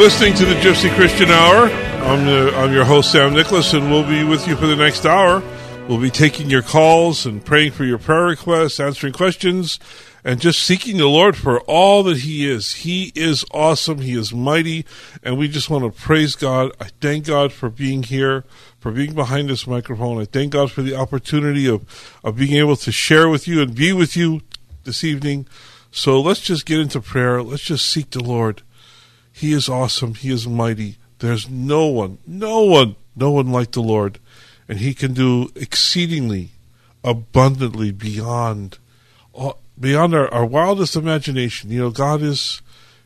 [0.00, 1.66] Listening to the Gypsy Christian Hour.
[1.66, 5.04] I'm, the, I'm your host, Sam Nicholas, and we'll be with you for the next
[5.04, 5.42] hour.
[5.86, 9.78] We'll be taking your calls and praying for your prayer requests, answering questions,
[10.24, 12.76] and just seeking the Lord for all that He is.
[12.76, 14.00] He is awesome.
[14.00, 14.86] He is mighty.
[15.22, 16.72] And we just want to praise God.
[16.80, 18.44] I thank God for being here,
[18.78, 20.18] for being behind this microphone.
[20.18, 21.84] I thank God for the opportunity of,
[22.24, 24.40] of being able to share with you and be with you
[24.84, 25.46] this evening.
[25.90, 27.42] So let's just get into prayer.
[27.42, 28.62] Let's just seek the Lord.
[29.40, 30.16] He is awesome.
[30.16, 30.96] He is mighty.
[31.20, 34.18] There's no one, no one, no one like the Lord.
[34.68, 36.50] And He can do exceedingly,
[37.02, 38.76] abundantly beyond,
[39.80, 41.70] beyond our, our wildest imagination.
[41.70, 42.60] You know, God is,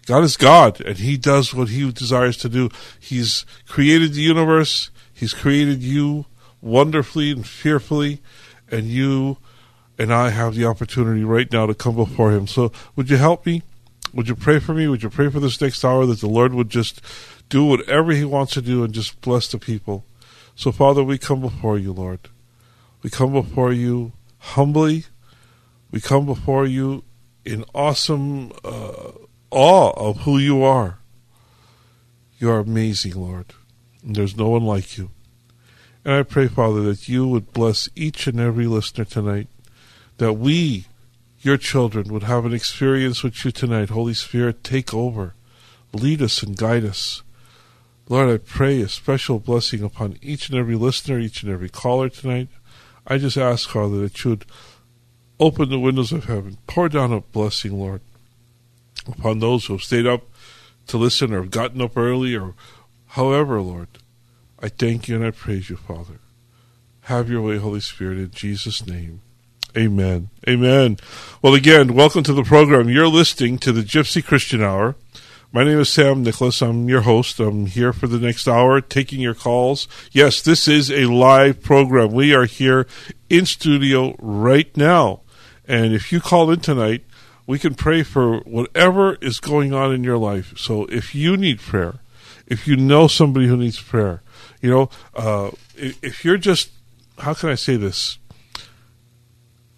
[0.06, 2.68] God is God, and He does what He desires to do.
[2.98, 4.90] He's created the universe.
[5.12, 6.26] He's created you
[6.60, 8.20] wonderfully and fearfully,
[8.68, 9.36] and you
[9.96, 12.48] and I have the opportunity right now to come before Him.
[12.48, 13.62] So, would you help me?
[14.14, 14.86] Would you pray for me?
[14.86, 17.00] Would you pray for this next hour that the Lord would just
[17.48, 20.04] do whatever He wants to do and just bless the people?
[20.54, 22.20] So, Father, we come before you, Lord.
[23.02, 25.06] We come before you humbly.
[25.90, 27.02] We come before you
[27.44, 29.10] in awesome uh,
[29.50, 30.98] awe of who you are.
[32.38, 33.46] You are amazing, Lord.
[34.04, 35.10] And there's no one like you.
[36.04, 39.48] And I pray, Father, that you would bless each and every listener tonight,
[40.18, 40.86] that we
[41.44, 43.90] your children would have an experience with you tonight.
[43.90, 45.34] Holy Spirit, take over.
[45.92, 47.22] Lead us and guide us.
[48.08, 52.08] Lord, I pray a special blessing upon each and every listener, each and every caller
[52.08, 52.48] tonight.
[53.06, 54.46] I just ask, Father, that you would
[55.38, 58.00] open the windows of heaven, pour down a blessing, Lord,
[59.06, 60.22] upon those who have stayed up
[60.86, 62.54] to listen or gotten up early or
[63.08, 63.88] however, Lord.
[64.60, 66.20] I thank you and I praise you, Father.
[67.02, 69.20] Have your way, Holy Spirit, in Jesus' name.
[69.76, 70.30] Amen.
[70.48, 70.98] Amen.
[71.42, 72.88] Well, again, welcome to the program.
[72.88, 74.94] You're listening to the Gypsy Christian Hour.
[75.52, 76.62] My name is Sam Nicholas.
[76.62, 77.40] I'm your host.
[77.40, 79.88] I'm here for the next hour taking your calls.
[80.12, 82.12] Yes, this is a live program.
[82.12, 82.86] We are here
[83.28, 85.22] in studio right now.
[85.66, 87.02] And if you call in tonight,
[87.44, 90.56] we can pray for whatever is going on in your life.
[90.56, 91.96] So if you need prayer,
[92.46, 94.22] if you know somebody who needs prayer,
[94.60, 96.70] you know, uh, if you're just,
[97.18, 98.18] how can I say this?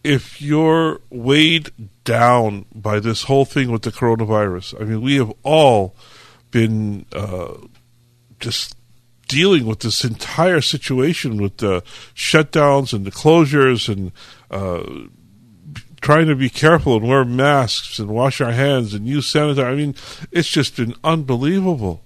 [0.07, 1.71] If you're weighed
[2.05, 5.97] down by this whole thing with the coronavirus, I mean, we have all
[6.53, 7.55] been uh,
[8.39, 8.77] just
[9.27, 11.83] dealing with this entire situation with the
[12.15, 14.13] shutdowns and the closures and
[14.49, 15.09] uh,
[16.01, 19.65] trying to be careful and wear masks and wash our hands and use sanitizer.
[19.65, 19.97] I mean,
[20.31, 22.05] it's just been unbelievable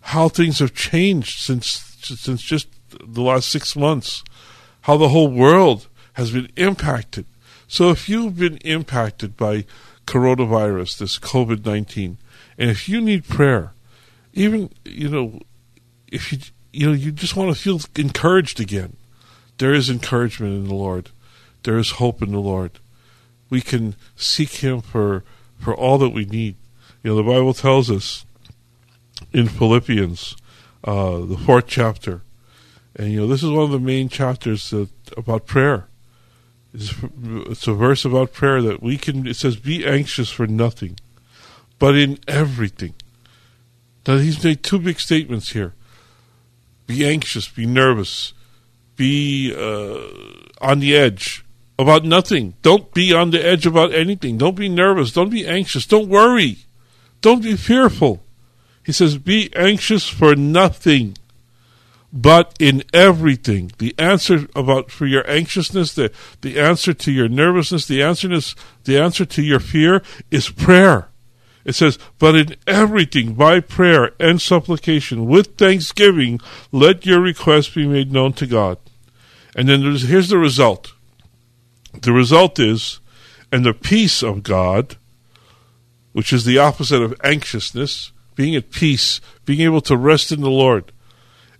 [0.00, 1.66] how things have changed since
[2.02, 2.68] since just
[3.02, 4.22] the last six months.
[4.82, 7.24] How the whole world has been impacted
[7.68, 9.66] so if you've been impacted by
[10.06, 12.16] coronavirus, this COVID 19,
[12.56, 13.74] and if you need prayer,
[14.32, 15.40] even, you know,
[16.10, 16.38] if you,
[16.72, 18.96] you know, you just want to feel encouraged again,
[19.58, 21.10] there is encouragement in the Lord.
[21.64, 22.78] There is hope in the Lord.
[23.50, 25.22] We can seek Him for,
[25.58, 26.56] for all that we need.
[27.02, 28.24] You know, the Bible tells us
[29.30, 30.36] in Philippians,
[30.84, 32.22] uh, the fourth chapter,
[32.96, 35.88] and you know, this is one of the main chapters that, about prayer
[36.78, 40.98] it's a verse about prayer that we can, it says, be anxious for nothing,
[41.78, 42.94] but in everything.
[44.06, 45.74] Now, he's made two big statements here
[46.86, 48.32] be anxious, be nervous,
[48.96, 51.44] be uh, on the edge
[51.78, 52.54] about nothing.
[52.62, 54.38] Don't be on the edge about anything.
[54.38, 55.12] Don't be nervous.
[55.12, 55.86] Don't be anxious.
[55.86, 56.58] Don't worry.
[57.20, 58.22] Don't be fearful.
[58.84, 61.16] He says, be anxious for nothing,
[62.12, 63.70] but in everything.
[63.78, 66.10] The answer about for your anxiousness, the,
[66.40, 68.28] the answer to your nervousness, the answer,
[68.84, 71.08] the answer to your fear is prayer.
[71.64, 76.40] It says, But in everything, by prayer and supplication, with thanksgiving,
[76.72, 78.78] let your requests be made known to God.
[79.54, 80.94] And then here's the result.
[82.00, 83.00] The result is,
[83.52, 84.96] and the peace of God,
[86.12, 90.50] which is the opposite of anxiousness, being at peace, being able to rest in the
[90.50, 90.92] Lord,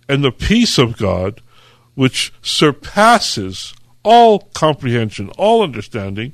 [0.09, 1.39] and the peace of God,
[1.93, 3.73] which surpasses
[4.03, 6.33] all comprehension, all understanding,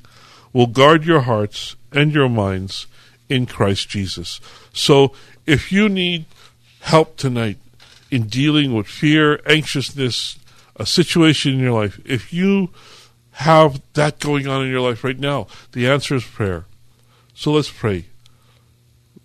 [0.53, 2.87] will guard your hearts and your minds
[3.27, 4.39] in Christ Jesus.
[4.71, 5.11] So
[5.45, 6.25] if you need
[6.79, 7.57] help tonight
[8.09, 10.39] in dealing with fear, anxiousness,
[10.77, 12.69] a situation in your life, if you
[13.31, 16.65] have that going on in your life right now, the answer is prayer.
[17.33, 18.05] So let's pray.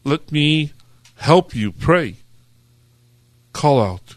[0.02, 0.72] Let me
[1.16, 2.16] help you pray.
[3.52, 4.16] Call out.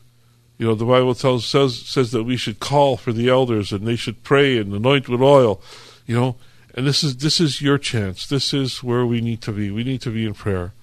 [0.58, 3.88] You know, the Bible tells says says that we should call for the elders and
[3.88, 5.62] they should pray and anoint with oil.
[6.06, 6.36] You know,
[6.74, 8.28] and this is this is your chance.
[8.28, 9.72] This is where we need to be.
[9.72, 10.74] We need to be in prayer.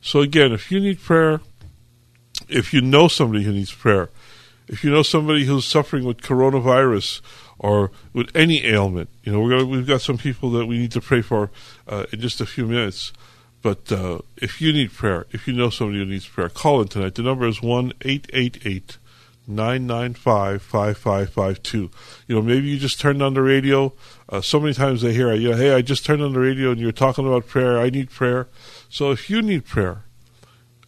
[0.00, 1.40] So again, if you need prayer,
[2.48, 4.10] if you know somebody who needs prayer,
[4.68, 7.20] if you know somebody who's suffering with coronavirus
[7.58, 11.00] or with any ailment, you know, gonna, we've got some people that we need to
[11.00, 11.50] pray for
[11.88, 13.12] uh, in just a few minutes.
[13.60, 16.88] But uh, if you need prayer, if you know somebody who needs prayer, call in
[16.88, 17.16] tonight.
[17.16, 18.98] The number is one eight eight eight
[19.48, 21.90] 995 5552.
[22.26, 23.92] You know, maybe you just turned on the radio.
[24.28, 26.70] Uh, so many times I hear, you know, hey, I just turned on the radio
[26.70, 27.78] and you're talking about prayer.
[27.78, 28.48] I need prayer.
[28.88, 30.04] So if you need prayer,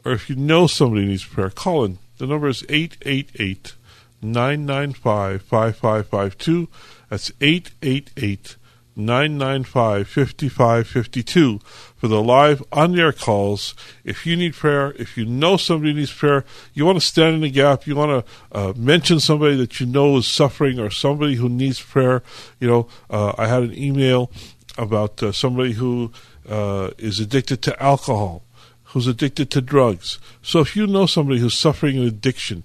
[0.04, 1.98] or if you know somebody needs prayer, call in.
[2.18, 3.74] The number is 888
[4.22, 6.68] 995 5552.
[7.08, 8.56] That's 888
[8.96, 11.60] 995 5552
[11.96, 13.74] for the live on air calls.
[14.04, 16.44] If you need prayer, if you know somebody needs prayer,
[16.74, 19.86] you want to stand in the gap, you want to uh, mention somebody that you
[19.86, 22.22] know is suffering or somebody who needs prayer.
[22.58, 24.30] You know, uh, I had an email
[24.76, 26.12] about uh, somebody who
[26.48, 28.42] uh, is addicted to alcohol,
[28.84, 30.18] who's addicted to drugs.
[30.42, 32.64] So if you know somebody who's suffering an addiction,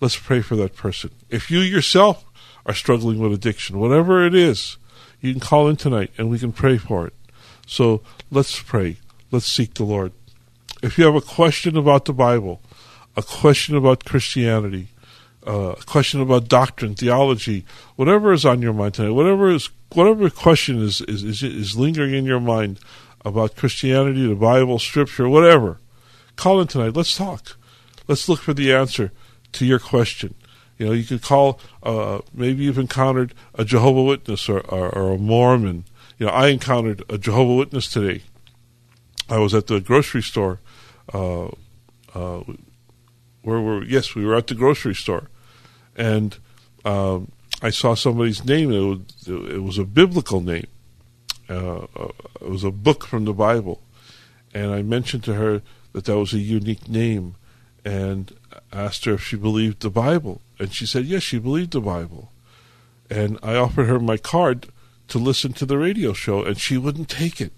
[0.00, 1.10] let's pray for that person.
[1.28, 2.24] If you yourself
[2.66, 4.76] are struggling with addiction, whatever it is,
[5.20, 7.14] you can call in tonight and we can pray for it.
[7.66, 8.98] So let's pray.
[9.30, 10.12] Let's seek the Lord.
[10.82, 12.62] If you have a question about the Bible,
[13.16, 14.88] a question about Christianity,
[15.46, 17.64] uh, a question about doctrine, theology,
[17.96, 22.14] whatever is on your mind tonight, whatever is whatever question is, is, is, is lingering
[22.14, 22.78] in your mind
[23.24, 25.78] about Christianity, the Bible, Scripture, whatever,
[26.36, 26.96] call in tonight.
[26.96, 27.56] Let's talk.
[28.06, 29.12] Let's look for the answer
[29.52, 30.34] to your question.
[30.78, 31.60] You know, you could call.
[31.82, 35.84] Uh, maybe you've encountered a Jehovah Witness or, or, or a Mormon.
[36.18, 38.22] You know, I encountered a Jehovah Witness today.
[39.28, 40.60] I was at the grocery store.
[41.12, 41.48] Uh,
[42.14, 42.42] uh,
[43.42, 45.28] where were yes, we were at the grocery store,
[45.96, 46.36] and
[46.84, 47.32] um,
[47.62, 48.72] I saw somebody's name.
[48.72, 50.66] It was, it was a biblical name.
[51.48, 52.08] Uh, uh,
[52.40, 53.82] it was a book from the Bible,
[54.52, 57.36] and I mentioned to her that that was a unique name,
[57.84, 58.32] and
[58.72, 62.32] asked her if she believed the Bible, and she said yes, she believed the Bible.
[63.10, 64.68] And I offered her my card
[65.08, 67.52] to listen to the radio show, and she wouldn't take it.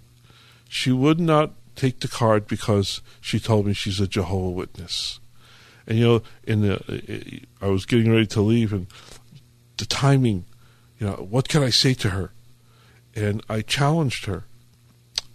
[0.69, 5.19] She would not take the card because she told me she's a Jehovah Witness.
[5.87, 8.87] And you know, in the I was getting ready to leave, and
[9.79, 10.44] the timing,
[10.99, 12.32] you know, what can I say to her?
[13.16, 14.45] And I challenged her.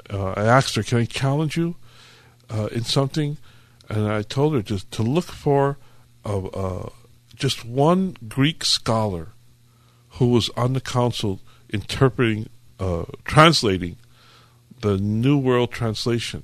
[0.10, 1.76] Uh, I asked her, "Can I challenge you
[2.50, 3.38] uh, in something?"
[3.90, 5.78] And I told her just to look for
[6.24, 6.90] uh,
[7.36, 9.30] just one Greek scholar
[10.12, 12.50] who was on the council interpreting,
[12.80, 13.98] uh, translating
[14.82, 16.44] the New World Translation,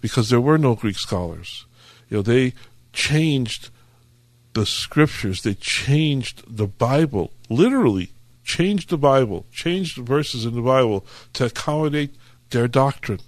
[0.00, 1.66] because there were no Greek scholars.
[2.08, 2.54] You know, they
[2.92, 3.70] changed
[4.52, 8.10] the scriptures, they changed the Bible, literally
[8.44, 11.04] changed the Bible, changed the verses in the Bible
[11.34, 12.14] to accommodate
[12.50, 13.20] their doctrine.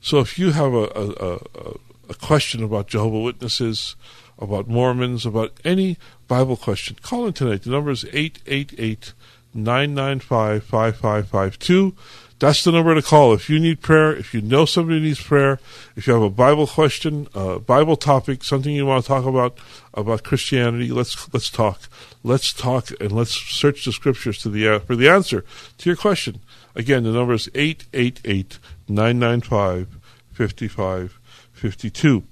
[0.00, 1.74] So if you have a, a, a,
[2.08, 3.96] a question about Jehovah Witnesses,
[4.40, 7.62] about Mormons, about any Bible question, call in tonight.
[7.62, 9.12] The number is 888
[9.52, 11.94] 995 5552.
[12.38, 15.60] That's the number to call if you need prayer, if you know somebody needs prayer,
[15.94, 19.58] if you have a Bible question, a Bible topic, something you want to talk about
[19.92, 20.90] about Christianity.
[20.90, 21.82] Let's let's talk.
[22.24, 25.44] Let's talk and let's search the scriptures to the uh, for the answer
[25.78, 26.40] to your question.
[26.74, 29.98] Again, the number is 888 995
[30.32, 32.22] 5552.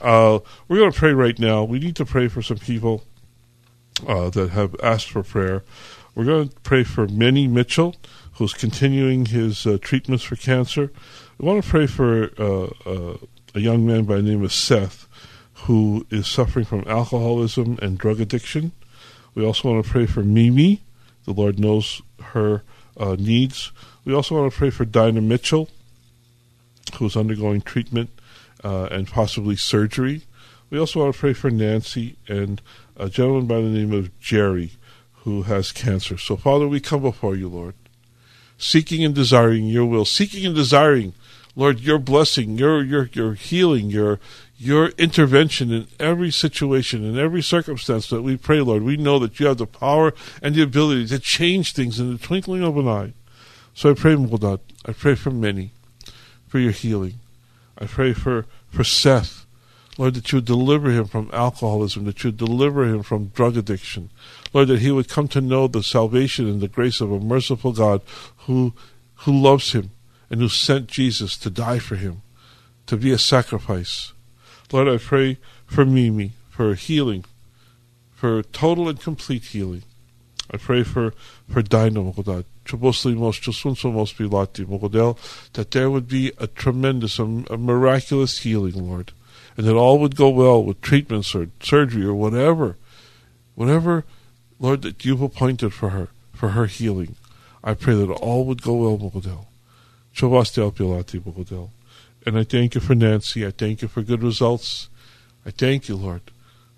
[0.00, 1.64] Uh, we're going to pray right now.
[1.64, 3.04] We need to pray for some people
[4.06, 5.64] uh, that have asked for prayer.
[6.14, 7.96] We're going to pray for Manny Mitchell,
[8.34, 10.92] who's continuing his uh, treatments for cancer.
[11.38, 13.16] We want to pray for uh, uh,
[13.54, 15.06] a young man by the name of Seth,
[15.64, 18.72] who is suffering from alcoholism and drug addiction.
[19.34, 20.82] We also want to pray for Mimi.
[21.24, 22.62] The Lord knows her
[22.96, 23.72] uh, needs.
[24.04, 25.68] We also want to pray for Dinah Mitchell,
[26.98, 28.10] who's undergoing treatment
[28.66, 30.22] uh, and possibly surgery.
[30.70, 32.60] We also want to pray for Nancy and
[32.96, 34.72] a gentleman by the name of Jerry,
[35.22, 36.18] who has cancer.
[36.18, 37.74] So, Father, we come before you, Lord,
[38.58, 41.12] seeking and desiring your will, seeking and desiring,
[41.54, 44.18] Lord, your blessing, your your your healing, your
[44.58, 48.82] your intervention in every situation, in every circumstance that we pray, Lord.
[48.82, 52.18] We know that you have the power and the ability to change things in the
[52.18, 53.12] twinkling of an eye.
[53.74, 55.70] So I pray, Muldad, I pray for many,
[56.48, 57.20] for your healing.
[57.78, 59.46] I pray for, for Seth,
[59.98, 63.56] Lord, that you would deliver him from alcoholism, that you would deliver him from drug
[63.56, 64.10] addiction.
[64.52, 67.72] Lord, that he would come to know the salvation and the grace of a merciful
[67.72, 68.02] God
[68.40, 68.74] who,
[69.20, 69.90] who loves him
[70.28, 72.22] and who sent Jesus to die for him,
[72.86, 74.12] to be a sacrifice.
[74.72, 77.24] Lord, I pray for Mimi, for healing,
[78.14, 79.82] for total and complete healing.
[80.50, 81.12] I pray for,
[81.48, 82.44] for Dinah, God,
[85.52, 89.12] that there would be a tremendous, a, a miraculous healing, Lord
[89.56, 92.76] and that all would go well with treatments or surgery or whatever,
[93.54, 94.04] whatever,
[94.58, 97.16] Lord, that you've appointed for her, for her healing.
[97.64, 99.46] I pray that all would go well, Mogodel.
[102.26, 103.46] And I thank you for Nancy.
[103.46, 104.88] I thank you for good results.
[105.44, 106.22] I thank you, Lord,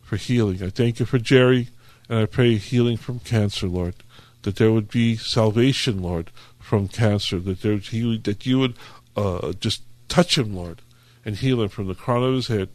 [0.03, 0.63] for healing.
[0.63, 1.69] I thank you for Jerry,
[2.09, 3.95] and I pray healing from cancer, Lord.
[4.43, 7.39] That there would be salvation, Lord, from cancer.
[7.41, 8.75] That there, he, that you would
[9.17, 10.81] uh, just touch him, Lord,
[11.25, 12.69] and heal him from the crown of his head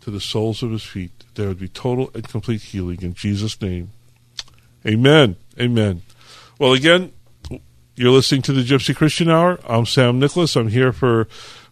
[0.00, 1.12] to the soles of his feet.
[1.34, 3.90] There would be total and complete healing in Jesus' name.
[4.86, 5.36] Amen.
[5.60, 6.02] Amen.
[6.58, 7.12] Well, again,
[7.94, 9.60] you're listening to the Gypsy Christian Hour.
[9.66, 10.56] I'm Sam Nicholas.
[10.56, 11.26] I'm here for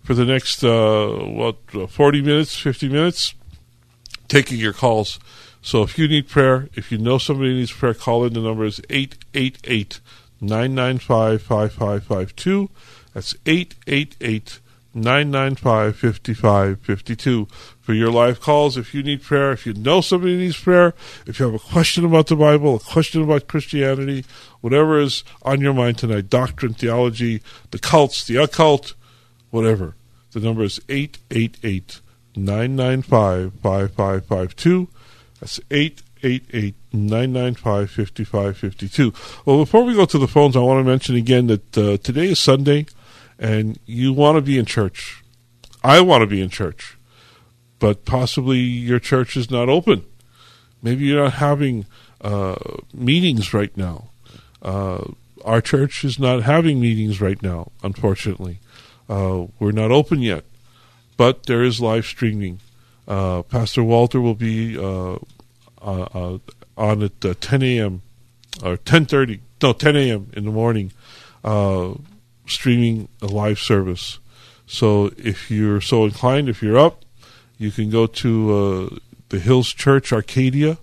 [0.05, 1.57] for the next uh, what
[1.91, 3.35] 40 minutes, 50 minutes,
[4.29, 5.19] taking your calls.
[5.63, 8.33] So if you need prayer, if you know somebody needs prayer, call in.
[8.33, 10.01] The number is 888
[10.41, 12.71] 995 5552.
[13.13, 14.61] That's 888
[14.95, 17.47] 995 5552
[17.81, 18.77] for your live calls.
[18.77, 20.95] If you need prayer, if you know somebody needs prayer,
[21.27, 24.25] if you have a question about the Bible, a question about Christianity,
[24.61, 28.95] whatever is on your mind tonight doctrine, theology, the cults, the occult,
[29.51, 29.95] whatever.
[30.33, 32.01] The number is 888
[32.35, 34.89] 995 5552.
[35.41, 39.13] That's 888 995 5552.
[39.45, 42.29] Well, before we go to the phones, I want to mention again that uh, today
[42.29, 42.87] is Sunday
[43.39, 45.25] and you want to be in church.
[45.83, 46.99] I want to be in church,
[47.79, 50.05] but possibly your church is not open.
[50.83, 51.87] Maybe you're not having
[52.21, 52.57] uh,
[52.93, 54.11] meetings right now.
[54.61, 55.05] Uh,
[55.43, 58.61] our church is not having meetings right now, unfortunately.
[59.09, 60.45] Uh, we're not open yet,
[61.17, 62.61] but there is live streaming.
[63.11, 65.19] Uh, Pastor Walter will be uh,
[65.83, 66.39] uh,
[66.77, 68.03] on at 10 a.m.
[68.63, 70.31] or 10:30, no 10 a.m.
[70.33, 70.93] in the morning
[72.47, 74.21] streaming a live service.
[74.65, 77.05] So if you're so inclined, if you're up,
[77.59, 78.97] you can go to uh,
[79.31, 80.79] the Hills Church Arcadia,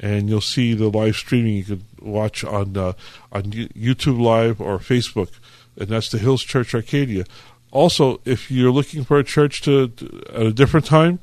[0.00, 1.56] and you'll see the live streaming.
[1.56, 2.94] You can watch on uh,
[3.30, 5.32] on YouTube Live or Facebook,
[5.76, 7.24] and that's the Hills Church Arcadia.
[7.70, 9.92] Also, if you're looking for a church to
[10.32, 11.18] at a different time,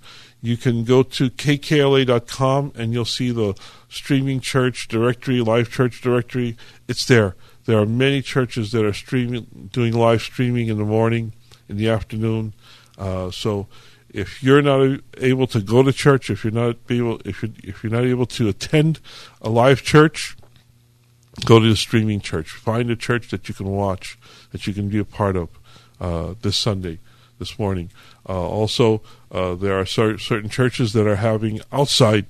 [0.48, 3.56] you can go to kkla.com and you'll see the
[3.90, 6.58] streaming church directory, live church directory.
[6.88, 7.36] It's there.
[7.66, 11.34] There are many churches that are streaming, doing live streaming in the morning,
[11.68, 12.54] in the afternoon.
[12.98, 13.68] Uh, so,
[14.10, 17.84] if you're not able to go to church, if you're not able, if you're, if
[17.84, 19.02] you're not able to attend
[19.42, 20.38] a live church,
[21.44, 22.52] go to the streaming church.
[22.52, 24.18] Find a church that you can watch,
[24.52, 25.50] that you can be a part of
[26.00, 27.00] uh, this Sunday,
[27.40, 27.92] this morning.
[28.28, 29.02] Uh, also,
[29.32, 32.26] uh, there are certain churches that are having outside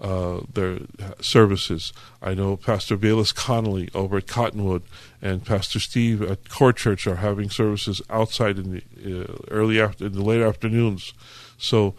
[0.00, 0.78] uh, their
[1.20, 1.92] services.
[2.22, 4.82] I know Pastor Bayless Conley over at Cottonwood
[5.22, 10.06] and Pastor Steve at Court Church are having services outside in the uh, early after
[10.06, 11.14] in the late afternoons.
[11.56, 11.94] So,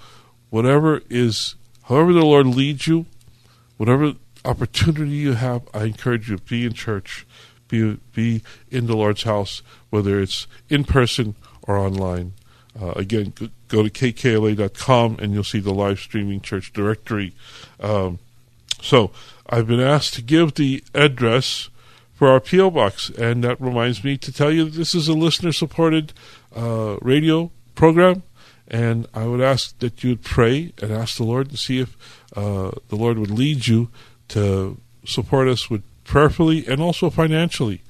[0.50, 3.06] whatever is, however the Lord leads you,
[3.78, 7.26] whatever opportunity you have, I encourage you to be in church,
[7.68, 12.34] be be in the Lord's house, whether it's in person or online.
[12.80, 13.34] Uh, again,
[13.68, 17.34] go to kkla.com and you'll see the live streaming church directory.
[17.80, 18.20] Um,
[18.82, 19.12] so
[19.50, 21.70] I've been asked to give the address
[22.14, 22.72] for our P.O.
[22.72, 26.14] Box, and that reminds me to tell you this is a listener supported
[26.56, 28.24] uh, radio program.
[28.68, 31.96] And I would ask that you would pray and ask the Lord to see if
[32.36, 33.90] uh, the Lord would lead you
[34.30, 37.82] to support us with prayerfully and also financially.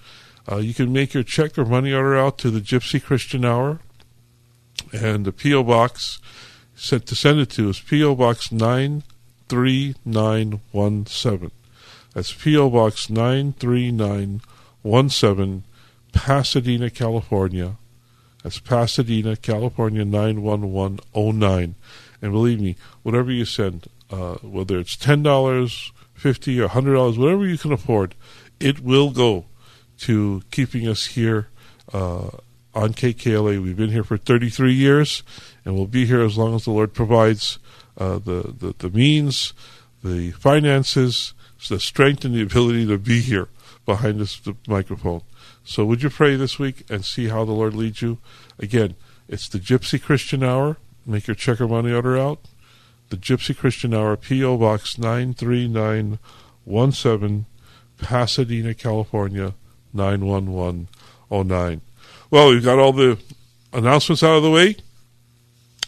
[0.51, 3.79] Uh, you can make your check or money order out to the Gypsy Christian Hour,
[4.91, 5.63] and the P.O.
[5.63, 6.19] Box
[6.75, 8.15] set to send it to is P.O.
[8.15, 11.51] Box 93917.
[12.13, 12.69] That's P.O.
[12.69, 15.63] Box 93917,
[16.13, 17.75] Pasadena, California.
[18.43, 21.75] That's Pasadena, California 91109.
[22.21, 27.57] And believe me, whatever you send, uh, whether it's $10, 50 or $100, whatever you
[27.57, 28.15] can afford,
[28.59, 29.45] it will go
[29.99, 31.47] to keeping us here
[31.91, 32.29] uh,
[32.75, 33.63] on KKLA.
[33.63, 35.23] We've been here for 33 years,
[35.63, 37.57] and we'll be here as long as the Lord provides
[37.97, 39.53] uh, the, the, the means,
[40.03, 41.33] the finances,
[41.69, 43.47] the strength, and the ability to be here
[43.85, 45.21] behind this microphone.
[45.63, 48.17] So, would you pray this week and see how the Lord leads you?
[48.59, 48.95] Again,
[49.27, 50.77] it's the Gypsy Christian Hour.
[51.05, 52.39] Make your checker money order out.
[53.09, 54.57] The Gypsy Christian Hour, P.O.
[54.57, 57.45] Box 93917,
[57.97, 59.53] Pasadena, California
[59.93, 61.81] 91109.
[62.35, 63.17] Well, we've got all the
[63.71, 64.75] announcements out of the way.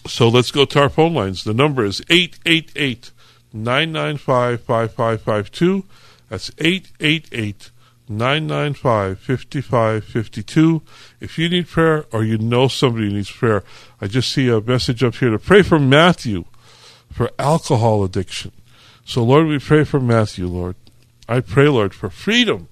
[0.06, 1.44] So let's go to our phone lines.
[1.44, 3.12] The number is 888
[3.52, 5.84] 995 5552.
[6.30, 7.72] That's 888
[8.08, 10.82] 995 5552.
[11.20, 13.66] If you need prayer or you know somebody needs prayer,
[14.00, 16.46] I just see a message up here to pray for Matthew
[17.12, 18.54] for alcohol addiction.
[19.04, 20.78] So, Lord, we pray for Matthew, Lord.
[21.28, 22.70] I pray, Lord, for freedom,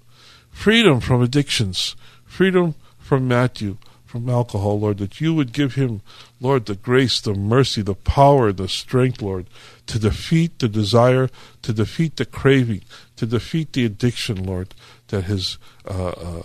[0.49, 6.01] freedom from addictions, freedom from Matthew, from alcohol, Lord, that you would give him,
[6.41, 9.45] Lord, the grace, the mercy, the power, the strength, Lord,
[9.85, 11.29] to defeat the desire,
[11.61, 12.81] to defeat the craving,
[13.17, 14.73] to defeat the addiction, Lord,
[15.09, 16.41] that has uh, uh,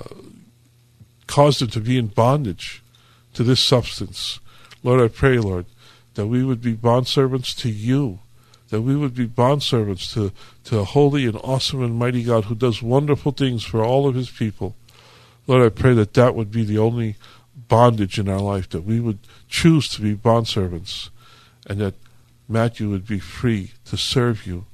[1.26, 2.82] caused him to be in bondage
[3.32, 4.38] to this substance.
[4.82, 5.64] Lord, I pray, Lord,
[6.14, 8.18] that we would be bondservants to you,
[8.68, 10.30] that we would be bondservants to,
[10.64, 14.14] to a holy and awesome and mighty God who does wonderful things for all of
[14.14, 14.76] his people.
[15.50, 17.16] Lord, I pray that that would be the only
[17.66, 21.10] bondage in our life, that we would choose to be bondservants,
[21.66, 21.94] and that
[22.48, 24.66] Matthew would be free to serve you,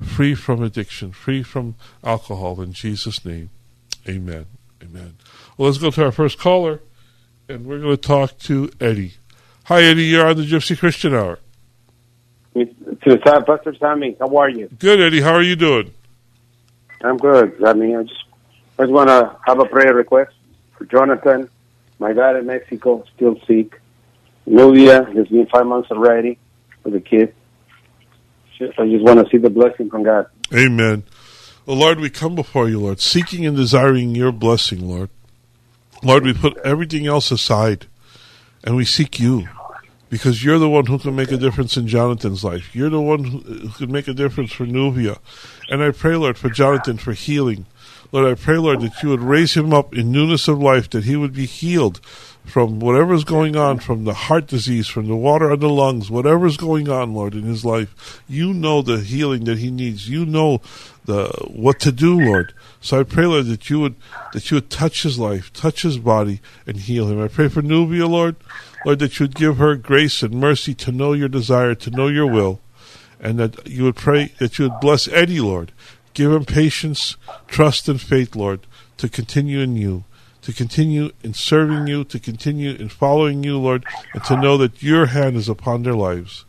[0.00, 2.62] free from addiction, free from alcohol.
[2.62, 3.50] In Jesus' name,
[4.08, 4.46] amen.
[4.82, 5.16] Amen.
[5.58, 6.80] Well, let's go to our first caller,
[7.46, 9.12] and we're going to talk to Eddie.
[9.64, 10.04] Hi, Eddie.
[10.04, 11.40] You're on the Gypsy Christian Hour.
[12.54, 14.70] To Pastor Sammy, how are you?
[14.78, 15.20] Good, Eddie.
[15.20, 15.92] How are you doing?
[17.02, 17.62] I'm good.
[17.62, 18.24] I mean, I just
[18.78, 20.32] I just want to have a prayer request
[20.76, 21.48] for Jonathan,
[21.98, 23.80] my dad in Mexico, still sick.
[24.46, 26.38] Nubia has been five months already
[26.82, 27.34] with the kid.
[28.60, 30.26] I just want to see the blessing from God.
[30.54, 31.04] Amen.
[31.66, 35.10] Well, Lord, we come before you, Lord, seeking and desiring your blessing, Lord.
[36.02, 37.86] Lord, we put everything else aside
[38.64, 39.48] and we seek you
[40.10, 42.74] because you're the one who can make a difference in Jonathan's life.
[42.74, 45.18] You're the one who can make a difference for Nubia.
[45.68, 47.66] And I pray, Lord, for Jonathan for healing.
[48.12, 51.04] Lord, I pray, Lord, that you would raise him up in newness of life, that
[51.04, 51.98] he would be healed
[52.44, 56.10] from whatever is going on, from the heart disease, from the water on the lungs,
[56.10, 58.22] whatever is going on, Lord, in his life.
[58.28, 60.08] You know the healing that he needs.
[60.10, 60.60] You know
[61.06, 62.52] the what to do, Lord.
[62.82, 63.94] So I pray, Lord, that you would
[64.32, 67.22] that you would touch his life, touch his body, and heal him.
[67.22, 68.36] I pray for Nubia, Lord,
[68.84, 72.08] Lord, that you would give her grace and mercy to know your desire, to know
[72.08, 72.60] your will,
[73.20, 75.72] and that you would pray that you would bless Eddie, Lord,
[76.14, 78.60] Give him patience, trust, and faith, Lord,
[78.98, 80.04] to continue in you,
[80.42, 84.82] to continue in serving you, to continue in following you, Lord, and to know that
[84.82, 86.44] your hand is upon their lives.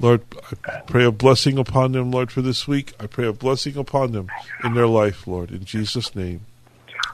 [0.00, 0.22] Lord,
[0.66, 2.92] I pray a blessing upon them, Lord, for this week.
[2.98, 4.28] I pray a blessing upon them
[4.64, 5.50] in their life, Lord.
[5.50, 6.46] In Jesus' name,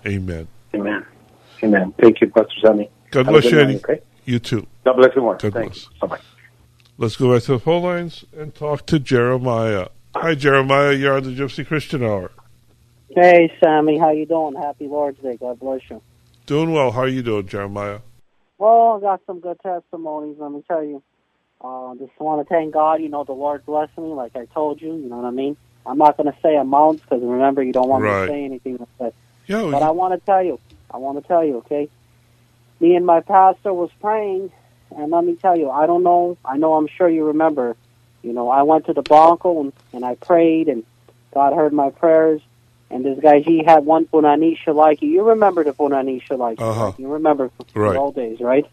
[0.07, 0.49] amen.
[0.75, 1.05] Amen.
[1.63, 1.95] Amen.
[2.01, 2.91] Thank you, Pastor Sammy.
[3.11, 3.77] God bless you, Eddie.
[3.77, 4.01] Okay?
[4.25, 4.67] You too.
[4.85, 5.37] God bless you more.
[5.37, 5.87] God Thanks.
[5.87, 6.01] bless.
[6.01, 6.23] Bye-bye.
[6.99, 9.89] Let's go back to the phone lines and talk to Jeremiah.
[10.21, 10.95] Hi, Jeremiah.
[10.95, 12.33] You're on the Gypsy Christian Hour.
[13.11, 13.99] Hey, Sammy.
[13.99, 14.57] How you doing?
[14.57, 15.37] Happy Lord's Day.
[15.37, 16.03] God bless you.
[16.47, 16.91] Doing well.
[16.91, 18.01] How are you doing, Jeremiah?
[18.59, 20.35] Well, I got some good testimonies.
[20.41, 21.05] Let me tell you.
[21.61, 23.01] Uh, just want to thank God.
[23.01, 24.89] You know, the Lord blessed me, like I told you.
[24.89, 25.57] You know what I mean?
[25.87, 28.23] I'm not going to say amounts because remember, you don't want right.
[28.23, 29.15] me to say anything like that.
[29.47, 30.59] Yeah, but I want to tell you.
[30.91, 31.59] I want to tell you.
[31.59, 31.89] Okay.
[32.81, 34.51] Me and my pastor was praying,
[34.97, 35.71] and let me tell you.
[35.71, 36.37] I don't know.
[36.45, 36.75] I know.
[36.75, 37.77] I'm sure you remember
[38.23, 40.85] you know, I went to the Bronco and, and I prayed, and
[41.33, 42.41] God heard my prayers.
[42.91, 45.03] And this guy, he had one Punani Shaliki.
[45.03, 46.61] You remember the Punani Shaliki.
[46.61, 46.93] Uh-huh.
[46.97, 47.93] You remember right.
[47.93, 48.67] the old days, right?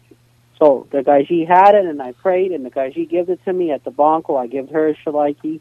[0.58, 3.44] So the guy, he had it, and I prayed, and the guy, he gave it
[3.44, 4.36] to me at the Bronco.
[4.36, 5.60] I gave her a Shaliki.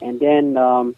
[0.00, 0.94] And then um,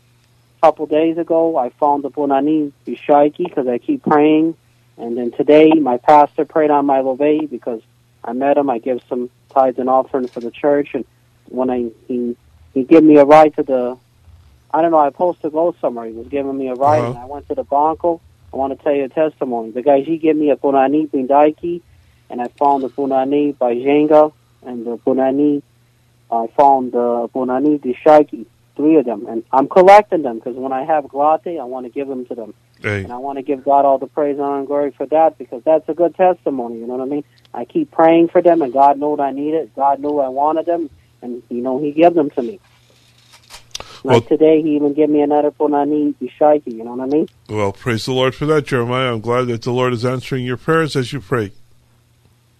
[0.59, 4.55] a couple days ago, I found the Punani Bishaiki because I keep praying.
[4.99, 7.81] And then today, my pastor prayed on my love because
[8.23, 8.69] I met him.
[8.69, 10.91] I give some tithes and offerings for the church.
[10.93, 11.05] And
[11.51, 12.37] when I he
[12.75, 13.99] he gave me a ride to the
[14.73, 16.07] I don't know, I supposed to go somewhere.
[16.07, 17.09] He was giving me a ride uh-huh.
[17.11, 18.21] and I went to the Bronco.
[18.53, 19.71] I want to tell you a testimony.
[19.71, 21.81] The guy he gave me a Punani Bindaiki
[22.31, 24.33] and I found the Punani by Jenga
[24.63, 25.63] and the Punani
[26.31, 30.85] I found uh, Bonani Dishaki, three of them, and I'm collecting them because when I
[30.85, 32.55] have Glate, I want to give them to them.
[32.81, 35.37] Hey, And I want to give God all the praise, honor, and glory for that
[35.37, 36.79] because that's a good testimony.
[36.79, 37.25] You know what I mean?
[37.53, 39.73] I keep praying for them, and God knew I needed.
[39.75, 40.91] God knew I wanted them,
[41.23, 42.61] and you know He gave them to me.
[44.03, 46.69] Well- today, He even gave me another Bonani Bishaiki.
[46.69, 47.29] You know what I mean?
[47.49, 49.13] well, praise the Lord for that, Jeremiah.
[49.13, 51.53] I'm glad that the Lord is answering your prayers as you pray.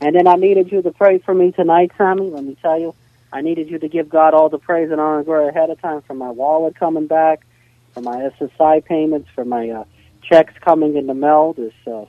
[0.01, 2.31] And then I needed you to pray for me tonight, Tommy.
[2.31, 2.95] Let me tell you,
[3.33, 5.81] I needed you to give God all the praise and honor and glory ahead of
[5.81, 7.45] time for my wallet coming back,
[7.95, 9.85] for my SSI payments, for my uh,
[10.23, 11.53] checks coming in the mail.
[11.53, 12.05] This uh,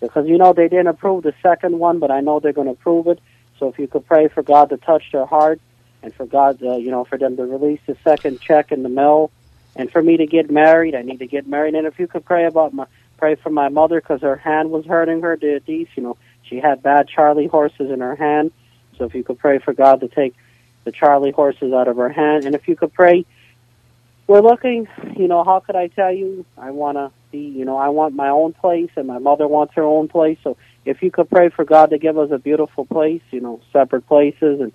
[0.00, 2.72] because you know they didn't approve the second one, but I know they're going to
[2.72, 3.20] approve it.
[3.58, 5.60] So if you could pray for God to touch their heart,
[6.02, 8.88] and for God, uh, you know, for them to release the second check in the
[8.88, 9.30] mail,
[9.76, 11.74] and for me to get married, I need to get married.
[11.74, 12.86] And if you could pray about my
[13.18, 15.36] pray for my mother because her hand was hurting her.
[15.36, 18.50] These, you know, she had bad Charlie horses in her hand.
[18.96, 20.34] So if you could pray for God to take
[20.84, 23.26] the Charlie horses out of her hand, and if you could pray,
[24.26, 24.88] we're looking.
[25.16, 26.46] You know, how could I tell you?
[26.56, 27.40] I want to be.
[27.40, 30.38] You know, I want my own place, and my mother wants her own place.
[30.42, 33.60] So if you could pray for God to give us a beautiful place, you know,
[33.72, 34.72] separate places, and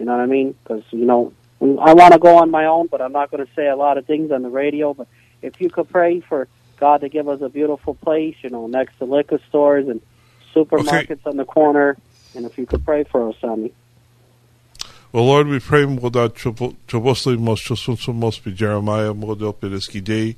[0.00, 0.54] you know what I mean?
[0.62, 3.52] Because you know, I want to go on my own, but I'm not going to
[3.54, 4.94] say a lot of things on the radio.
[4.94, 5.06] But
[5.42, 8.98] if you could pray for God to give us a beautiful place, you know, next
[8.98, 10.00] to liquor stores and
[10.54, 11.98] supermarkets on the corner,
[12.34, 13.72] and if you could pray for us, Sammy.
[15.12, 20.36] Well, Lord, we pray mos chosun mos be Jeremiah model pereski day.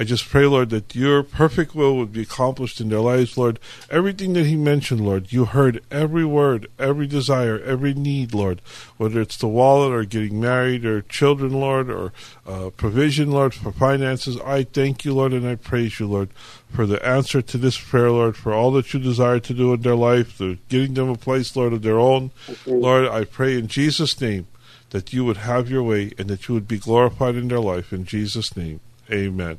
[0.00, 3.60] I just pray, Lord, that your perfect will would be accomplished in their lives, Lord.
[3.90, 8.62] Everything that he mentioned, Lord, you heard every word, every desire, every need, Lord.
[8.96, 12.14] Whether it's the wallet or getting married or children, Lord, or
[12.46, 14.38] uh, provision, Lord, for finances.
[14.38, 16.30] I thank you, Lord, and I praise you, Lord,
[16.74, 19.82] for the answer to this prayer, Lord, for all that you desire to do in
[19.82, 22.30] their life, the getting them a place, Lord, of their own.
[22.64, 24.46] Lord, I pray in Jesus' name
[24.90, 27.92] that you would have your way and that you would be glorified in their life.
[27.92, 28.80] In Jesus' name,
[29.12, 29.58] amen.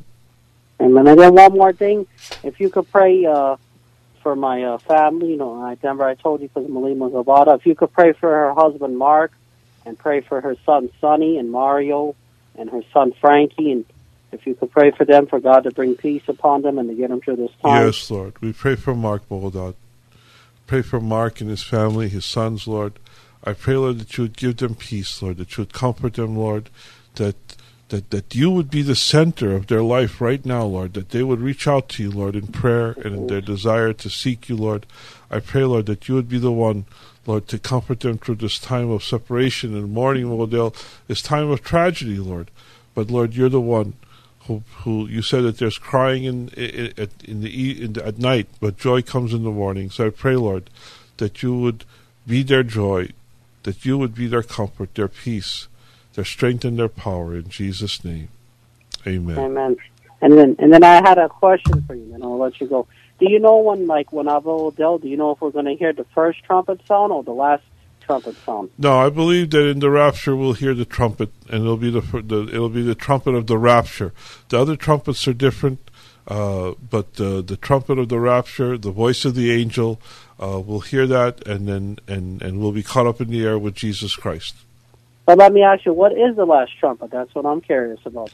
[0.82, 2.08] And then again, one more thing,
[2.44, 3.58] if you could pray uh,
[4.24, 7.68] for my uh, family, you know, I remember I told you because Malima Zabata, if
[7.68, 9.32] you could pray for her husband Mark,
[9.86, 12.16] and pray for her son Sonny and Mario,
[12.58, 13.86] and her son Frankie, and
[14.32, 16.96] if you could pray for them, for God to bring peace upon them and to
[16.96, 17.86] get them through this time.
[17.86, 18.42] Yes, Lord.
[18.42, 19.76] We pray for Mark Bogodot.
[20.66, 22.94] Pray for Mark and his family, his sons, Lord.
[23.44, 26.38] I pray, Lord, that you would give them peace, Lord, that you would comfort them,
[26.38, 26.70] Lord,
[27.16, 27.36] that
[27.92, 31.24] that, that you would be the center of their life right now, Lord, that they
[31.24, 34.56] would reach out to you, Lord, in prayer and in their desire to seek you,
[34.56, 34.86] Lord.
[35.30, 36.86] I pray, Lord, that you would be the one,
[37.26, 40.74] Lord, to comfort them through this time of separation and mourning, Lord,
[41.08, 42.50] this time of tragedy, Lord.
[42.96, 43.94] But, Lord, you're the one
[44.48, 48.48] who, who you said that there's crying in, in, in, the, in the, at night,
[48.62, 49.90] but joy comes in the morning.
[49.90, 50.70] So I pray, Lord,
[51.18, 51.84] that you would
[52.26, 53.10] be their joy,
[53.64, 55.68] that you would be their comfort, their peace,
[56.14, 58.30] their strength and their power in Jesus' name.
[59.08, 59.38] Amen.
[59.38, 59.78] Amen.
[60.22, 62.88] And then, and then I had a question for you, and I'll let you go.
[63.20, 65.76] Do you know when, like, when Avo Odell, do you know if we're going to
[65.76, 67.64] hear the first trumpet sound or the last
[68.02, 68.70] trumpet sound?
[68.78, 72.02] No, I believe that in the rapture we'll hear the trumpet, and it'll be the,
[72.02, 74.14] the it'll be the trumpet of the rapture.
[74.50, 75.90] The other trumpets are different,
[76.28, 80.00] uh, but uh, the trumpet of the rapture, the voice of the angel,
[80.40, 83.58] uh, we'll hear that, and then and and we'll be caught up in the air
[83.58, 84.56] with Jesus Christ.
[85.32, 87.10] But let me ask you, what is the last trumpet?
[87.10, 88.34] That's what I'm curious about.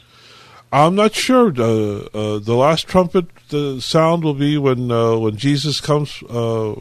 [0.71, 1.49] I'm not sure.
[1.55, 6.73] Uh, uh, the last trumpet the sound will be when uh, when Jesus comes uh,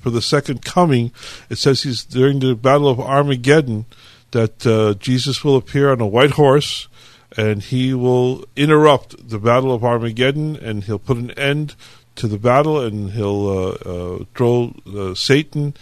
[0.00, 1.12] for the second coming.
[1.48, 3.86] It says he's during the battle of Armageddon
[4.32, 6.86] that uh, Jesus will appear on a white horse
[7.34, 11.74] and he will interrupt the battle of Armageddon and he'll put an end
[12.16, 15.72] to the battle and he'll uh, throw Satan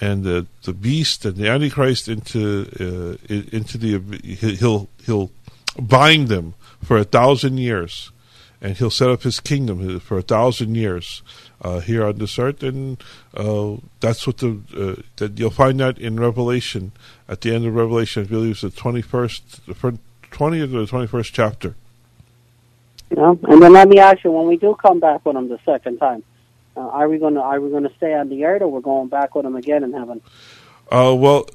[0.00, 5.30] and the the beast and the antichrist into uh, into the he'll he'll
[5.78, 8.10] bind them for a thousand years
[8.60, 11.22] and he'll set up his kingdom for a thousand years
[11.62, 12.62] uh, here on this earth.
[12.62, 13.02] And
[13.34, 16.92] uh, that's what the uh, that you'll find that in revelation
[17.28, 19.74] at the end of revelation i believe it's the 21st the
[20.30, 21.74] 20th or the 21st chapter.
[23.10, 25.58] Yeah and then let me ask you when we do come back with him the
[25.64, 26.22] second time
[26.76, 28.80] uh, are we going to are we going to stay on the earth, or we're
[28.80, 30.20] going back with him again in heaven?
[30.90, 31.46] Uh, well,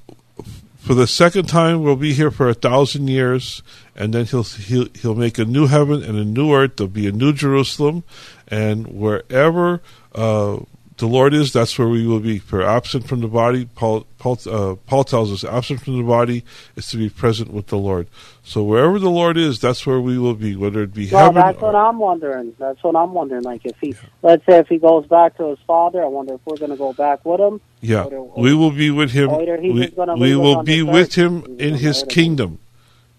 [0.78, 3.64] for the second time, we'll be here for a thousand years,
[3.96, 6.78] and then he'll he'll he'll make a new heaven and a new earth.
[6.78, 8.04] There'll be a new Jerusalem,
[8.48, 9.82] and wherever
[10.14, 10.60] uh,
[10.98, 12.40] the Lord is, that's where we will be.
[12.40, 16.46] For absent from the body, Paul, Paul, uh, Paul tells us, absent from the body
[16.78, 18.08] is to be present with the Lord.
[18.44, 21.36] So wherever the Lord is, that's where we will be, whether it be Well, heaven.
[21.42, 22.54] that's or- what I'm wondering.
[22.58, 23.44] That's what I'm wondering.
[23.44, 26.42] Like if he, let's say, if he goes back to his father, I wonder if
[26.46, 27.60] we're going to go back with him.
[27.82, 29.32] yeah, or- or- we will be with him.
[29.36, 32.60] We, we will be with him in his kingdom.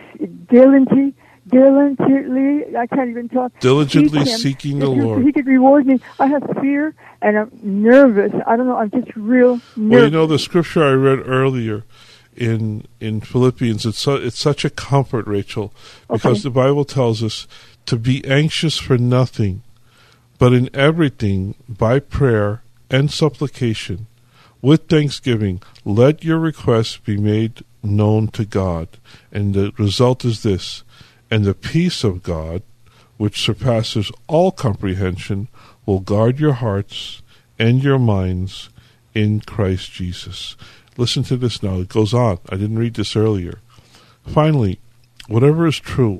[0.48, 1.14] diligently,
[1.48, 2.76] diligently.
[2.76, 3.52] I can't even talk.
[3.58, 5.24] Diligently seek seeking the Lord.
[5.24, 5.98] He could reward me.
[6.20, 8.32] I have fear and I'm nervous.
[8.46, 8.76] I don't know.
[8.76, 9.90] I'm just real nervous.
[9.96, 11.82] Well, you know, the scripture I read earlier
[12.36, 15.72] in in Philippians, it's, it's such a comfort, Rachel,
[16.08, 16.42] because Okay.
[16.42, 17.46] the Bible tells us
[17.86, 19.62] to be anxious for nothing,
[20.38, 24.06] but in everything, by prayer and supplication,
[24.60, 28.88] with thanksgiving, let your requests be made known to God.
[29.32, 30.84] And the result is this
[31.30, 32.62] and the peace of God,
[33.16, 35.48] which surpasses all comprehension,
[35.86, 37.22] will guard your hearts
[37.58, 38.68] and your minds
[39.14, 40.56] in Christ Jesus.
[40.96, 41.78] Listen to this now.
[41.78, 42.38] It goes on.
[42.48, 43.60] I didn't read this earlier.
[44.26, 44.78] Finally,
[45.26, 46.16] whatever is true,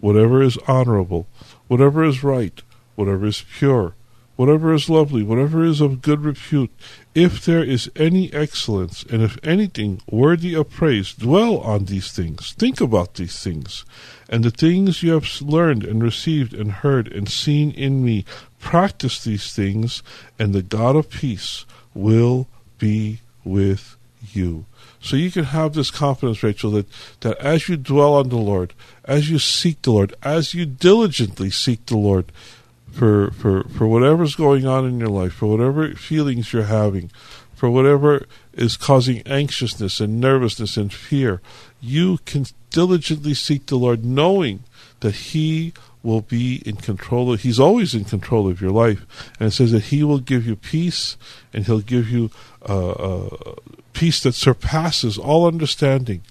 [0.00, 1.26] whatever is honorable,
[1.68, 2.62] whatever is right,
[2.94, 3.94] whatever is pure,
[4.36, 6.70] whatever is lovely, whatever is of good repute,
[7.14, 12.52] if there is any excellence, and if anything worthy of praise, dwell on these things.
[12.52, 13.84] Think about these things.
[14.28, 18.24] And the things you have learned and received and heard and seen in me,
[18.58, 20.02] practice these things,
[20.38, 21.64] and the God of peace
[21.94, 23.93] will be with
[24.34, 24.66] you.
[25.00, 26.86] So you can have this confidence, Rachel, that,
[27.20, 28.72] that as you dwell on the Lord,
[29.04, 32.32] as you seek the Lord, as you diligently seek the Lord
[32.90, 37.10] for, for, for whatever's going on in your life, for whatever feelings you're having,
[37.54, 41.40] for whatever is causing anxiousness and nervousness and fear,
[41.80, 44.64] you can diligently seek the Lord knowing
[45.00, 49.32] that He will be in control of, He's always in control of your life.
[49.38, 51.16] And it says that He will give you peace
[51.52, 52.30] and He'll give you
[52.68, 53.54] uh, uh,
[53.92, 56.22] peace that surpasses all understanding.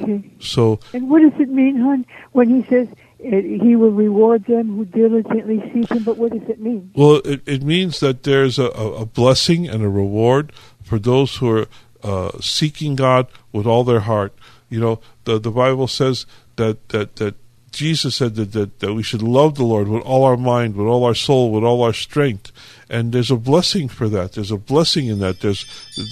[0.00, 0.30] Okay.
[0.40, 4.76] So And what does it mean, hon, when he says uh, he will reward them
[4.76, 6.04] who diligently seek him?
[6.04, 6.90] But what does it mean?
[6.94, 11.36] Well, it, it means that there's a, a a blessing and a reward for those
[11.36, 11.66] who are
[12.02, 14.32] uh, seeking God with all their heart.
[14.68, 17.34] You know, the the Bible says that that that
[17.72, 20.86] Jesus said that, that that we should love the Lord with all our mind, with
[20.86, 22.52] all our soul, with all our strength.
[22.90, 24.32] And there's a blessing for that.
[24.32, 25.40] There's a blessing in that.
[25.40, 25.64] There's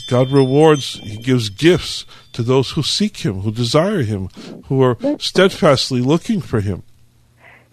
[0.09, 0.95] God rewards.
[1.03, 4.29] He gives gifts to those who seek Him, who desire Him,
[4.67, 6.83] who are steadfastly looking for Him.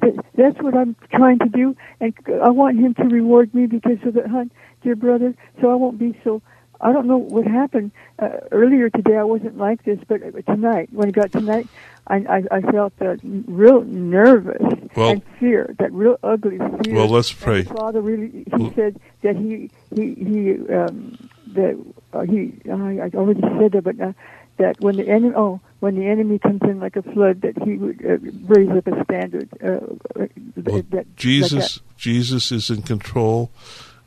[0.02, 3.98] That- That's what I'm trying to do, and I want him to reward me because
[4.06, 4.52] of it, hon,
[4.84, 5.34] dear brother.
[5.60, 6.42] So I won't be so.
[6.80, 9.18] I don't know what happened uh, earlier today.
[9.18, 11.68] I wasn't like this, but tonight, when it got tonight,
[12.08, 14.62] I I, I felt that real nervous
[14.96, 16.96] Well- and fear, that real ugly fear.
[16.96, 17.64] Well, let's pray.
[17.64, 21.78] the Father really, he Well- said that he he he um, that
[22.14, 22.54] uh, he.
[22.70, 24.14] I, I already said that, but uh,
[24.58, 27.78] that when the enemy oh when the enemy comes in like a flood, that he
[27.78, 28.18] would uh,
[28.48, 29.50] raise up a standard.
[29.64, 29.80] Uh,
[30.56, 31.98] Well, that, like Jesus, that.
[31.98, 33.52] Jesus is in control.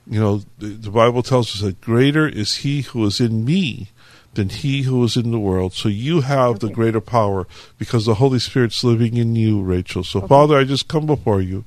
[0.06, 3.90] You know, the, the Bible tells us that greater is He who is in me
[4.34, 5.72] than He who is in the world.
[5.72, 7.46] So you have the greater power
[7.78, 10.04] because the Holy Spirit's living in you, Rachel.
[10.04, 11.64] So, Father, I just come before you,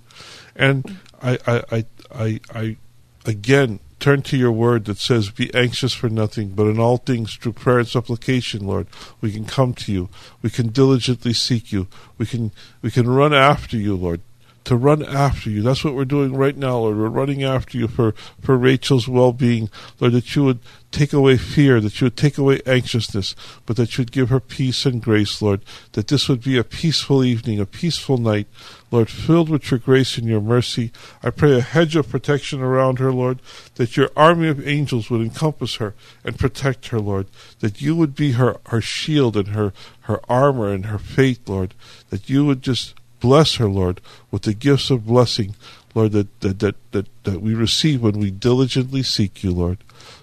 [0.56, 2.78] and I, I, I, I, I
[3.26, 7.36] again turn to your word that says, Be anxious for nothing, but in all things
[7.36, 8.88] through prayer and supplication, Lord,
[9.22, 10.10] we can come to you.
[10.42, 11.88] We can diligently seek you.
[12.18, 14.20] We can we can run after you, Lord.
[14.66, 15.62] To run after you.
[15.62, 16.98] That's what we're doing right now, Lord.
[16.98, 19.70] We're running after you for, for Rachel's well being.
[20.00, 20.60] Lord, that you would
[20.94, 24.40] take away fear, that you would take away anxiousness, but that you would give her
[24.40, 25.62] peace and grace, Lord.
[25.94, 28.48] That this would be a peaceful evening, a peaceful night,
[28.90, 30.92] Lord, filled with your grace and your mercy.
[31.22, 33.40] I pray a hedge of protection around her, Lord,
[33.76, 37.28] that your army of angels would encompass her and protect her, Lord,
[37.60, 41.74] that you would be her, her shield and her, her armor and her faith, Lord,
[42.12, 45.56] that you would just bless her, Lord, with the gifts of blessing,
[45.96, 49.78] Lord, that, that, that, that, that we receive when we diligently seek you, Lord.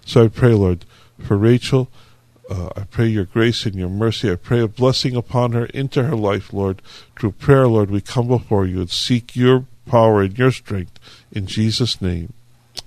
[0.04, 0.84] So I pray, Lord,
[1.18, 1.88] for Rachel,
[2.50, 4.30] uh, I pray your grace and your mercy.
[4.30, 6.82] I pray a blessing upon her into her life, Lord.
[7.18, 10.98] Through prayer, Lord, we come before you and seek your power and your strength.
[11.32, 12.34] In Jesus' name,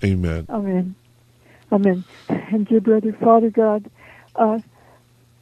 [0.04, 0.46] amen.
[0.48, 0.94] Amen.
[1.72, 2.04] Amen.
[2.30, 3.90] And dear brother, Father God,
[4.36, 4.60] uh,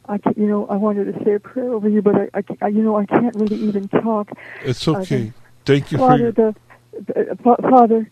[0.08, 2.68] I can, you know I wanted to say a prayer over you, but I, I
[2.68, 4.30] you know I can't really even talk.
[4.64, 5.28] It's okay.
[5.28, 5.30] Uh,
[5.64, 6.54] Thank you Father, for
[6.92, 8.10] the uh, Father,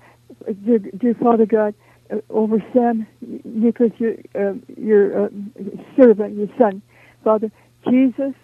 [0.65, 1.75] dear, dear Father God,
[2.13, 3.07] uh, over Sam
[3.45, 5.29] Nicholas, your uh, your uh,
[5.97, 6.83] servant, your son,
[7.25, 7.51] Father
[7.89, 8.35] Jesus,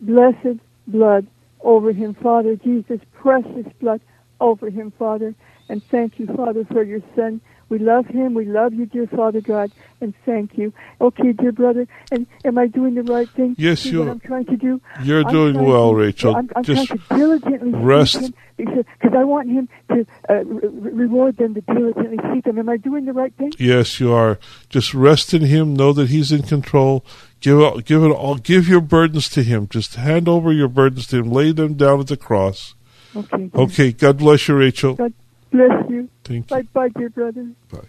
[0.00, 1.26] blessed blood
[1.60, 4.00] over him, Father Jesus, precious blood
[4.40, 5.34] over him, Father,
[5.68, 8.34] and thank you, Father, for your son we love him.
[8.34, 10.72] We love you, dear Father God, and thank you.
[11.00, 13.54] Okay, dear brother, and am I doing the right thing?
[13.58, 14.10] Yes, you are.
[14.10, 14.80] I'm trying to do.
[15.02, 16.36] You're I'm doing well, to, Rachel.
[16.36, 18.32] I'm, I'm Just trying to diligently rest.
[18.56, 22.58] because, I want him to uh, re- reward them to diligently seek him.
[22.58, 23.52] Am I doing the right thing?
[23.58, 24.38] Yes, you are.
[24.68, 25.74] Just rest in him.
[25.74, 27.04] Know that he's in control.
[27.40, 28.36] Give it, give it all.
[28.36, 29.68] Give your burdens to him.
[29.68, 31.30] Just hand over your burdens to him.
[31.30, 32.74] Lay them down at the cross.
[33.14, 33.50] Okay.
[33.54, 33.92] Okay.
[33.92, 34.94] God bless you, Rachel.
[34.94, 35.12] God
[35.50, 36.08] bless you.
[36.24, 36.56] Thank you.
[36.56, 37.50] Bye, bye, dear brother.
[37.70, 37.88] Bye.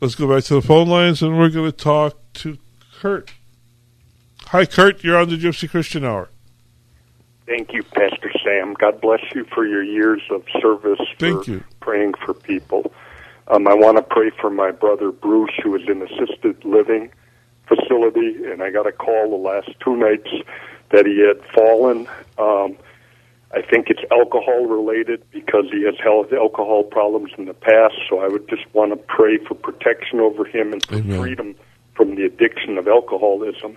[0.00, 2.58] Let's go back to the phone lines and we're going to talk to
[3.00, 3.32] Kurt.
[4.46, 5.02] Hi, Kurt.
[5.02, 6.28] You're on the Gypsy Christian Hour.
[7.46, 8.74] Thank you, Pastor Sam.
[8.74, 11.00] God bless you for your years of service.
[11.18, 11.64] Thank for you.
[11.80, 12.92] Praying for people.
[13.48, 17.10] Um, I want to pray for my brother Bruce, who is in assisted living
[17.66, 20.28] facility, and I got a call the last two nights
[20.90, 22.06] that he had fallen.
[22.38, 22.76] Um,
[23.52, 27.94] I think it's alcohol related because he has had alcohol problems in the past.
[28.08, 31.18] So I would just want to pray for protection over him and for Amen.
[31.18, 31.54] freedom
[31.94, 33.76] from the addiction of alcoholism.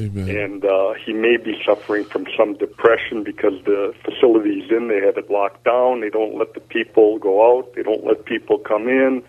[0.00, 0.28] Amen.
[0.28, 5.00] And uh, he may be suffering from some depression because the facility he's in, they
[5.00, 6.00] have it locked down.
[6.00, 7.74] They don't let the people go out.
[7.74, 9.22] They don't let people come in.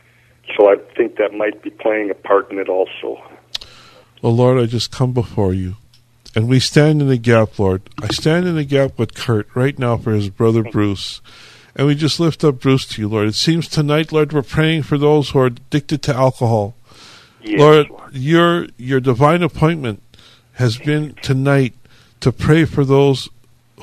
[0.58, 3.21] So I think that might be playing a part in it also.
[4.21, 5.75] Well, Lord, I just come before you.
[6.36, 7.84] And we stand in the gap, Lord.
[8.02, 11.22] I stand in the gap with Kurt right now for his brother Bruce.
[11.76, 13.28] And we just lift up Bruce to you, Lord.
[13.28, 16.76] It seems tonight, Lord, we're praying for those who are addicted to alcohol.
[17.41, 20.02] Yes, Lord, your your divine appointment
[20.54, 21.74] has been tonight
[22.22, 23.28] to pray for those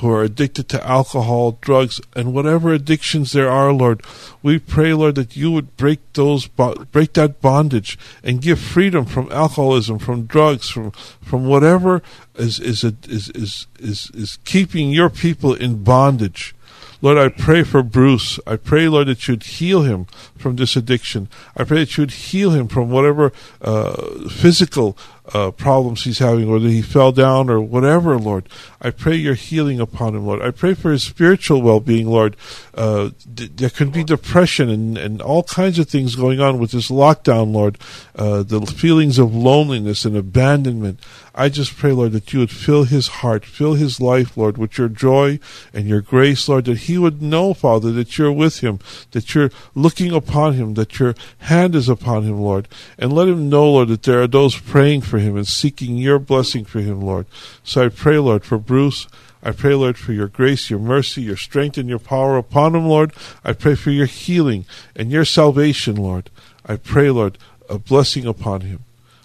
[0.00, 4.02] who are addicted to alcohol, drugs, and whatever addictions there are, Lord.
[4.42, 9.30] We pray, Lord, that you would break those, break that bondage and give freedom from
[9.30, 12.02] alcoholism, from drugs, from from whatever
[12.36, 16.54] is is is is is, is keeping your people in bondage.
[17.02, 18.38] Lord, I pray for Bruce.
[18.46, 20.04] I pray, Lord, that you'd heal him
[20.36, 21.28] from this addiction.
[21.56, 23.32] I pray that you'd heal him from whatever
[23.62, 24.98] uh, physical
[25.32, 28.48] uh, problems he's having, whether he fell down or whatever, Lord.
[28.80, 30.42] I pray your healing upon him, Lord.
[30.42, 32.36] I pray for his spiritual well being, Lord.
[32.74, 36.72] Uh, th- there could be depression and, and all kinds of things going on with
[36.72, 37.78] this lockdown, Lord.
[38.16, 41.00] Uh, the feelings of loneliness and abandonment.
[41.34, 44.76] I just pray, Lord, that you would fill his heart, fill his life, Lord, with
[44.78, 45.38] your joy
[45.72, 48.80] and your grace, Lord, that he would know, Father, that you're with him,
[49.12, 52.66] that you're looking upon him, that your hand is upon him, Lord.
[52.98, 56.18] And let him know, Lord, that there are those praying for him and seeking your
[56.18, 57.26] blessing for him, Lord.
[57.62, 59.06] So I pray, Lord, for Bruce.
[59.42, 62.86] I pray, Lord, for your grace, your mercy, your strength, and your power upon him,
[62.86, 63.12] Lord.
[63.44, 66.30] I pray for your healing and your salvation, Lord.
[66.66, 68.80] I pray, Lord, a blessing upon him.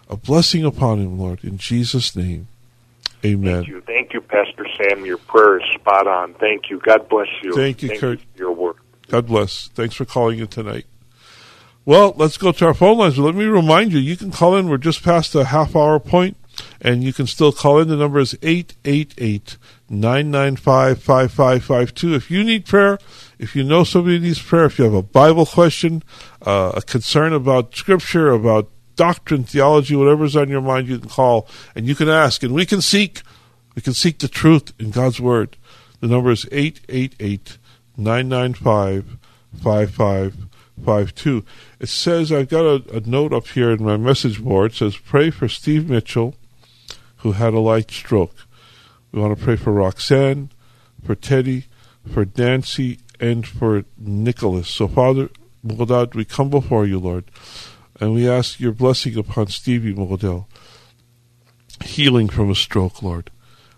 [0.09, 2.47] A blessing upon him, Lord, in Jesus' name.
[3.25, 3.55] Amen.
[3.55, 3.81] Thank you.
[3.81, 5.05] Thank you, Pastor Sam.
[5.05, 6.35] Your prayer is spot on.
[6.35, 6.79] Thank you.
[6.79, 7.53] God bless you.
[7.53, 8.19] Thank you, Thank Kurt.
[8.19, 8.77] You your work.
[9.07, 9.69] God bless.
[9.69, 10.85] Thanks for calling in tonight.
[11.87, 13.19] Well, let's go to our phone lines.
[13.19, 14.67] Let me remind you, you can call in.
[14.67, 16.35] We're just past the half hour point,
[16.81, 17.89] and you can still call in.
[17.89, 22.15] The number is 888 995 5552.
[22.15, 22.97] If you need prayer,
[23.37, 26.01] if you know somebody needs prayer, if you have a Bible question,
[26.41, 31.47] uh, a concern about Scripture, about doctrine, theology, whatever's on your mind, you can call
[31.75, 33.21] and you can ask, and we can seek.
[33.75, 35.55] We can seek the truth in God's Word.
[35.99, 37.59] The number is 888
[37.95, 39.17] 995
[39.61, 40.44] 5552.
[40.87, 41.43] It
[41.89, 44.71] says, I've got a, a, note up here in my message board.
[44.71, 46.35] It says, Pray for Steve Mitchell,
[47.17, 48.35] who had a light stroke.
[49.11, 50.51] We want to pray for Roxanne,
[51.03, 51.65] for Teddy,
[52.11, 54.67] for Nancy, and for Nicholas.
[54.67, 55.29] So, Father,
[55.65, 57.25] Mugadad, we come before you, Lord,
[57.99, 60.45] and we ask your blessing upon Stevie Mugadel,
[61.83, 63.31] healing from a stroke, Lord.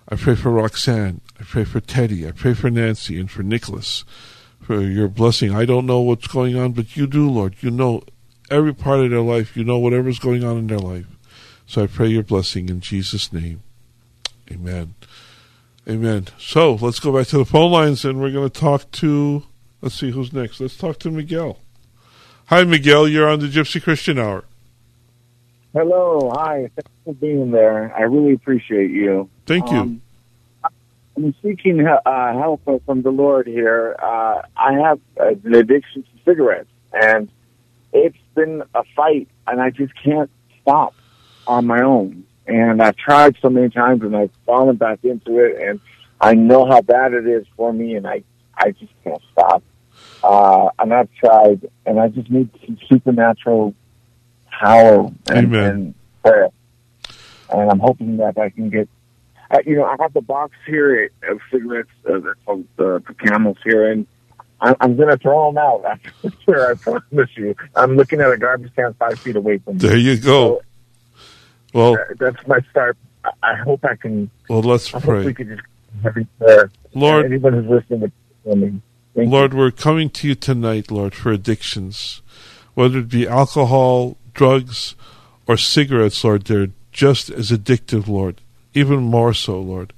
[0.09, 1.21] I pray for Roxanne.
[1.39, 2.27] I pray for Teddy.
[2.27, 4.03] I pray for Nancy and for Nicholas
[4.67, 5.55] for your blessing.
[5.55, 7.55] I don't know what's going on, but you do, Lord.
[7.61, 8.03] You know
[8.51, 9.55] every part of their life.
[9.55, 11.05] You know whatever's going on in their life.
[11.65, 13.63] So I pray your blessing in Jesus' name.
[14.51, 14.93] Amen.
[15.87, 16.27] Amen.
[16.37, 19.43] So let's go back to the phone lines and we're going to talk to,
[19.81, 20.59] let's see who's next.
[20.59, 21.59] Let's talk to Miguel.
[22.47, 23.07] Hi, Miguel.
[23.07, 24.43] You're on the Gypsy Christian Hour.
[25.71, 26.29] Hello.
[26.35, 26.69] Hi.
[26.75, 27.95] Thanks for being there.
[27.95, 29.29] I really appreciate you.
[29.45, 29.77] Thank you.
[29.77, 30.01] Um,
[31.17, 33.95] I'm seeking uh, help from the Lord here.
[33.99, 37.29] Uh, I have an addiction to cigarettes, and
[37.91, 40.29] it's been a fight, and I just can't
[40.61, 40.93] stop
[41.47, 42.23] on my own.
[42.45, 45.79] And I've tried so many times, and I've fallen back into it, and
[46.21, 48.23] I know how bad it is for me, and I
[48.55, 49.63] I just can't stop.
[50.23, 53.73] Uh, and I've tried, and I just need some supernatural
[54.51, 56.49] power and, and prayer.
[57.49, 58.87] And I'm hoping that I can get
[59.51, 63.15] uh, you know, I have the box here of cigarettes uh, they're called uh, the
[63.19, 64.05] camels here, and
[64.61, 65.85] I, I'm going to throw them out.
[65.85, 65.99] I
[66.43, 67.55] swear, I promise you.
[67.75, 69.79] I'm looking at a garbage can five feet away from me.
[69.79, 70.61] There you go.
[71.73, 72.97] Well, Uh, that's my start.
[73.23, 74.29] I, I hope I can.
[74.49, 75.33] well, let's I we pray.
[75.33, 75.61] could just
[76.03, 76.71] have each other.
[76.93, 78.11] Lord, anyone who's listening
[78.45, 78.81] to me.
[79.15, 82.21] Lord, we're coming to you tonight, Lord, for addictions,
[82.75, 84.95] whether it be alcohol, drugs,
[85.47, 86.43] or cigarettes, Lord.
[86.45, 88.41] They're just as addictive, Lord,
[88.73, 89.93] even more so, Lord.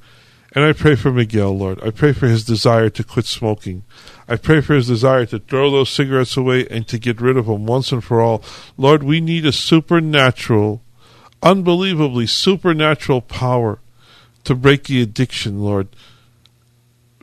[0.54, 1.80] And I pray for Miguel, Lord.
[1.84, 3.84] I pray for his desire to quit smoking.
[4.28, 7.46] I pray for his desire to throw those cigarettes away and to get rid of
[7.46, 8.44] them once and for all.
[8.76, 10.82] Lord, we need a supernatural,
[11.44, 13.80] unbelievably supernatural power
[14.44, 15.90] to break the addiction, Lord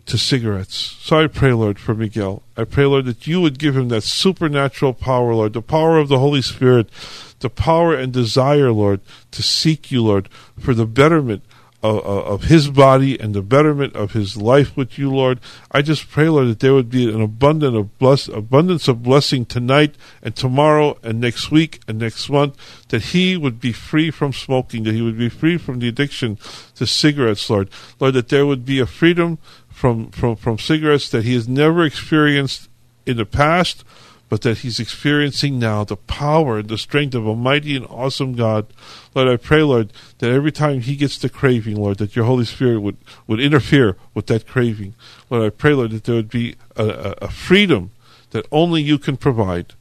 [0.06, 0.96] to cigarettes.
[1.00, 2.42] So I pray, Lord, for Miguel.
[2.56, 6.08] I pray, Lord, that you would give him that supernatural power, Lord, the power of
[6.08, 6.88] the Holy Spirit,
[7.40, 9.00] the power and desire, Lord,
[9.32, 10.28] to seek you, Lord,
[10.58, 11.42] for the betterment
[11.82, 15.40] of, of, his body and the betterment of his life with you, Lord.
[15.70, 19.44] I just pray, Lord, that there would be an abundant of bless, abundance of blessing
[19.44, 22.56] tonight and tomorrow and next week and next month,
[22.88, 26.38] that he would be free from smoking, that he would be free from the addiction
[26.74, 27.68] to cigarettes, Lord.
[28.00, 31.84] Lord, that there would be a freedom from, from, from cigarettes that he has never
[31.84, 32.68] experienced
[33.04, 33.84] in the past,
[34.28, 38.34] but that he's experiencing now the power and the strength of a mighty and awesome
[38.34, 38.66] God.
[39.14, 42.44] Lord, I pray, Lord, that every time he gets the craving, Lord, that your Holy
[42.44, 42.96] Spirit would,
[43.26, 44.94] would interfere with that craving.
[45.30, 47.92] Lord, I pray, Lord, that there would be a, a, a freedom
[48.30, 49.74] that only you can provide.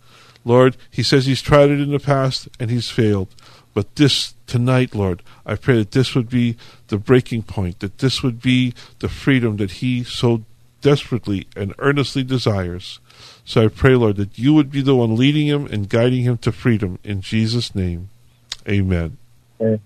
[0.44, 3.34] Lord, he says he's tried it in the past and he's failed.
[3.74, 6.56] But this tonight, Lord, I pray that this would be
[6.88, 10.44] the breaking point, that this would be the freedom that he so
[10.82, 13.00] desperately and earnestly desires.
[13.46, 16.38] So I pray, Lord, that you would be the one leading him and guiding him
[16.40, 16.98] to freedom.
[17.04, 18.10] In Jesus' name,
[18.68, 19.18] amen.
[19.60, 19.80] God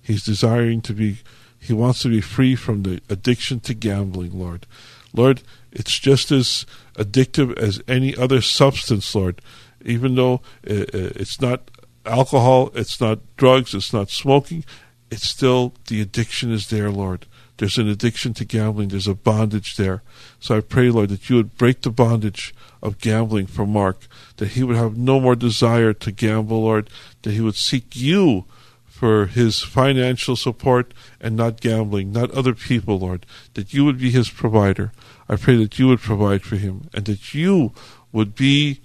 [0.00, 1.18] He's desiring to be,
[1.58, 4.66] he wants to be free from the addiction to gambling, Lord.
[5.12, 5.42] Lord,
[5.72, 9.40] it's just as addictive as any other substance, Lord.
[9.84, 11.70] Even though uh, uh, it's not
[12.06, 14.64] alcohol, it's not drugs, it's not smoking,
[15.10, 17.26] it's still the addiction is there, Lord.
[17.58, 18.88] There's an addiction to gambling.
[18.88, 20.02] There's a bondage there.
[20.40, 24.06] So I pray, Lord, that you would break the bondage of gambling for Mark,
[24.38, 26.90] that he would have no more desire to gamble, Lord,
[27.22, 28.44] that he would seek you
[28.84, 34.10] for his financial support and not gambling, not other people, Lord, that you would be
[34.10, 34.92] his provider.
[35.28, 37.72] I pray that you would provide for him and that you
[38.12, 38.80] would be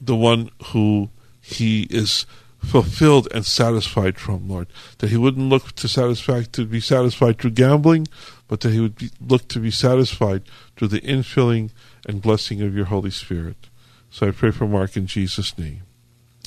[0.00, 2.26] the one who he is
[2.64, 4.68] fulfilled and satisfied from, Lord.
[4.98, 8.08] That he wouldn't look to satisfy to be satisfied through gambling,
[8.48, 10.42] but that he would be, look to be satisfied
[10.76, 11.70] through the infilling
[12.06, 13.68] and blessing of your Holy Spirit.
[14.10, 15.82] So I pray for Mark in Jesus' name.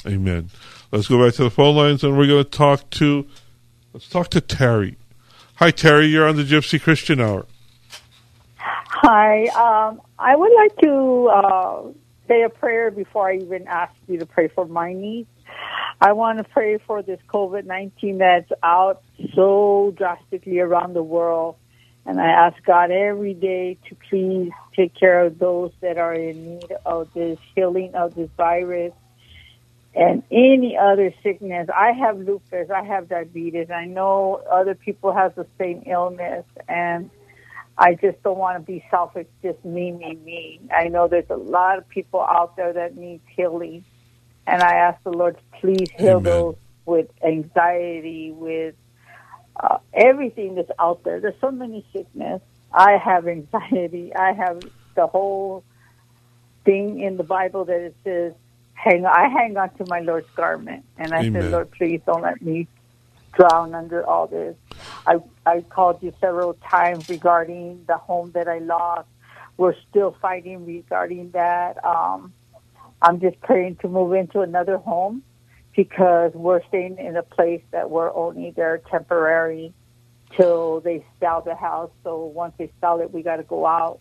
[0.07, 0.49] Amen.
[0.91, 3.27] Let's go back to the phone lines and we're going to talk to
[3.93, 4.97] let's talk to Terry.
[5.55, 7.45] Hi Terry, you're on the Gypsy Christian Hour.
[8.57, 9.45] Hi.
[9.47, 11.81] Um, I would like to uh,
[12.27, 15.27] say a prayer before I even ask you to pray for my needs.
[16.01, 19.01] I want to pray for this COVID 19 that's out
[19.35, 21.55] so drastically around the world.
[22.05, 26.55] And I ask God every day to please take care of those that are in
[26.55, 28.93] need of this healing of this virus
[29.93, 31.67] and any other sickness.
[31.75, 32.69] I have lupus.
[32.69, 33.69] I have diabetes.
[33.69, 37.09] I know other people have the same illness and
[37.77, 40.59] I just don't want to be selfish, just me, me, me.
[40.69, 43.85] I know there's a lot of people out there that need healing.
[44.47, 46.23] And I ask the Lord to please heal Amen.
[46.23, 48.75] those with anxiety, with
[49.59, 51.19] uh, everything that's out there.
[51.19, 52.41] There's so many sickness.
[52.73, 54.13] I have anxiety.
[54.15, 54.63] I have
[54.95, 55.63] the whole
[56.65, 58.33] thing in the Bible that it says,
[58.73, 61.33] "Hang." I hang on to my Lord's garment, and I Amen.
[61.33, 62.67] said, "Lord, please don't let me
[63.33, 64.55] drown under all this."
[65.05, 69.07] I I called you several times regarding the home that I lost.
[69.57, 71.83] We're still fighting regarding that.
[71.83, 72.33] Um,
[73.01, 75.23] I'm just praying to move into another home
[75.75, 79.73] because we're staying in a place that we're only there temporary
[80.35, 81.91] till they sell the house.
[82.03, 83.99] So once they sell it, we got to go out.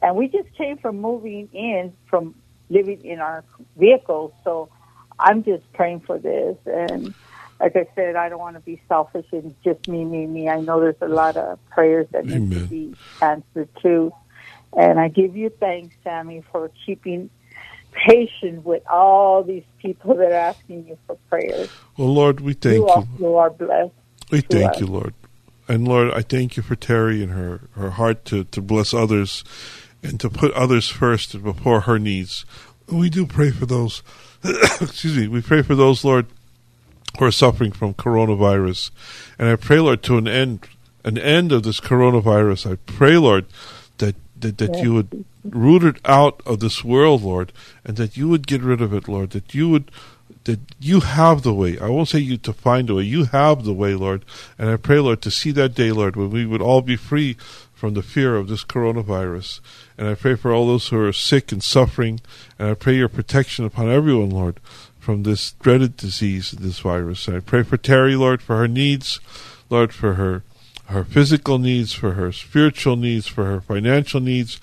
[0.00, 2.34] And we just came from moving in from
[2.70, 3.44] living in our
[3.76, 4.32] vehicles.
[4.42, 4.70] So
[5.18, 6.56] I'm just praying for this.
[6.66, 7.14] And
[7.60, 10.48] like I said, I don't want to be selfish and just me, me, me.
[10.48, 14.12] I know there's a lot of prayers that need to be answered too.
[14.76, 17.30] And I give you thanks, Sammy, for keeping
[17.92, 21.70] patient with all these people that are asking you for prayers.
[21.96, 22.88] Well, Lord, we thank you you.
[22.88, 23.92] also are blessed.
[24.30, 24.80] We thank us.
[24.80, 25.14] you, Lord.
[25.68, 29.44] And Lord, I thank you for Terry and her, her heart to, to bless others
[30.02, 32.44] and to put others first before her needs.
[32.88, 34.02] We do pray for those,
[34.44, 36.26] excuse me, we pray for those, Lord,
[37.18, 38.90] who are suffering from coronavirus.
[39.38, 40.66] And I pray, Lord, to an end,
[41.04, 42.72] an end of this coronavirus.
[42.72, 43.46] I pray, Lord,
[43.98, 47.52] that, that, that you would root it out of this world, Lord,
[47.84, 49.90] and that you would get rid of it, Lord, that you would
[50.44, 51.78] that you have the way.
[51.78, 53.04] I won't say you to find a way.
[53.04, 54.24] You have the way, Lord.
[54.58, 57.36] And I pray, Lord, to see that day, Lord, when we would all be free
[57.72, 59.60] from the fear of this coronavirus.
[59.96, 62.20] And I pray for all those who are sick and suffering.
[62.58, 64.58] And I pray your protection upon everyone, Lord,
[64.98, 67.28] from this dreaded disease, this virus.
[67.28, 69.20] And I pray for Terry, Lord, for her needs,
[69.70, 70.42] Lord, for her
[70.86, 74.60] her physical needs, for her spiritual needs, for her financial needs,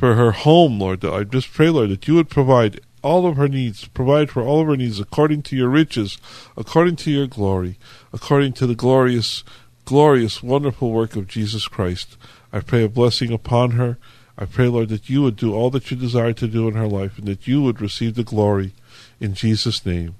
[0.00, 1.04] for her home, Lord.
[1.04, 4.62] I just pray, Lord, that you would provide all of her needs, provide for all
[4.62, 6.16] of her needs according to your riches,
[6.56, 7.76] according to your glory,
[8.10, 9.44] according to the glorious,
[9.84, 12.16] glorious, wonderful work of Jesus Christ.
[12.50, 13.98] I pray a blessing upon her.
[14.38, 16.88] I pray, Lord, that you would do all that you desire to do in her
[16.88, 18.72] life and that you would receive the glory.
[19.20, 20.14] In Jesus' name,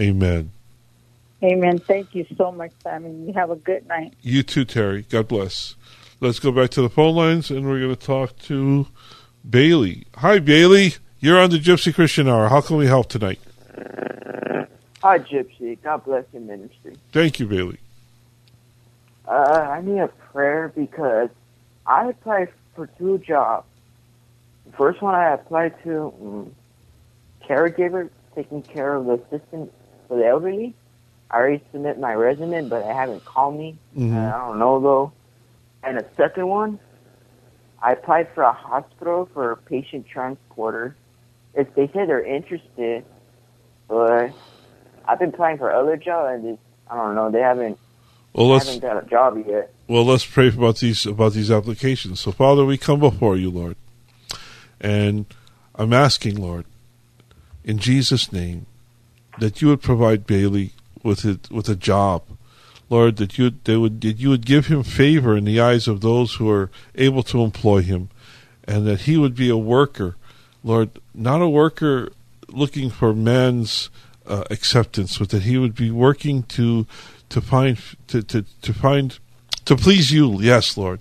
[0.00, 0.52] amen.
[1.42, 1.80] Amen.
[1.80, 3.10] Thank you so much, Sammy.
[3.26, 4.14] You have a good night.
[4.22, 5.02] You too, Terry.
[5.10, 5.74] God bless.
[6.20, 8.86] Let's go back to the phone lines and we're going to talk to
[9.48, 10.06] Bailey.
[10.16, 10.94] Hi, Bailey.
[11.20, 12.48] You're on the Gypsy Christian Hour.
[12.48, 13.40] How can we help tonight?
[15.02, 15.78] Hi, Gypsy.
[15.82, 16.96] God bless your ministry.
[17.12, 17.78] Thank you, Bailey.
[19.26, 21.28] Uh, I need a prayer because
[21.86, 23.66] I applied for two jobs.
[24.66, 26.54] The first one I applied to, um,
[27.46, 29.72] caregiver, taking care of the assistant
[30.08, 30.74] for the elderly.
[31.30, 33.76] I already submit my resume, but they haven't called me.
[33.96, 34.14] Mhm.
[34.14, 35.12] Uh, I don't know though.
[35.82, 36.78] And the second one,
[37.84, 40.96] I applied for a hospital for a patient transporter.
[41.52, 43.04] If they say they're interested,
[43.88, 44.30] but
[45.06, 46.58] I've been applying for other jobs and
[46.90, 47.78] I don't know, they haven't
[48.32, 49.72] Well, let's haven't got a job yet.
[49.86, 52.20] well let's pray about these about these applications.
[52.20, 53.76] So, Father, we come before you, Lord,
[54.80, 55.26] and
[55.74, 56.64] I'm asking, Lord,
[57.64, 58.64] in Jesus' name,
[59.40, 60.72] that you would provide Bailey
[61.02, 62.22] with it with a job,
[62.90, 66.00] Lord, that you they would that you would give him favor in the eyes of
[66.00, 68.10] those who are able to employ him,
[68.64, 70.16] and that he would be a worker,
[70.62, 72.12] Lord, not a worker
[72.48, 73.90] looking for man's
[74.26, 76.86] uh, acceptance, but that he would be working to
[77.30, 77.78] to find
[78.08, 79.18] to, to, to find
[79.64, 80.40] to please you.
[80.40, 81.00] Yes, Lord,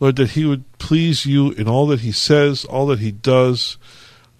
[0.00, 3.76] Lord, that he would please you in all that he says, all that he does.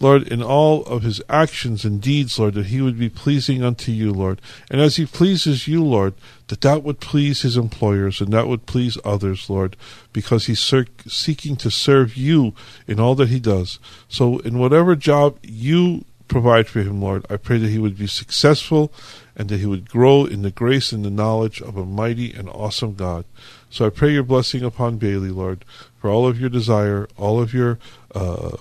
[0.01, 3.91] Lord, in all of his actions and deeds, Lord, that he would be pleasing unto
[3.91, 4.41] you, Lord.
[4.71, 6.15] And as he pleases you, Lord,
[6.49, 9.77] that that would please his employers and that would please others, Lord,
[10.13, 12.55] because he's ser- seeking to serve you
[12.87, 13.79] in all that he does.
[14.09, 18.07] So, in whatever job you provide for him, Lord, I pray that he would be
[18.07, 18.93] successful
[19.35, 22.49] and that he would grow in the grace and the knowledge of a mighty and
[22.49, 23.25] awesome God.
[23.71, 25.65] So I pray your blessing upon Bailey, Lord,
[26.01, 27.79] for all of your desire, all of your,
[28.15, 28.57] uh,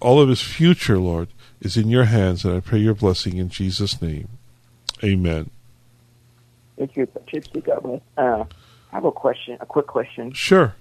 [0.00, 1.28] all of his future, Lord,
[1.60, 4.28] is in your hands, and I pray your blessing in Jesus' name.
[5.02, 5.50] Amen.
[6.76, 8.00] Thank you, bless.
[8.16, 8.44] Uh,
[8.92, 10.32] I have a question, a quick question.
[10.32, 10.74] Sure.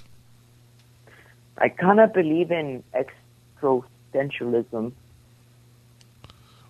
[1.57, 2.83] I kind of believe in
[3.63, 4.91] existentialism.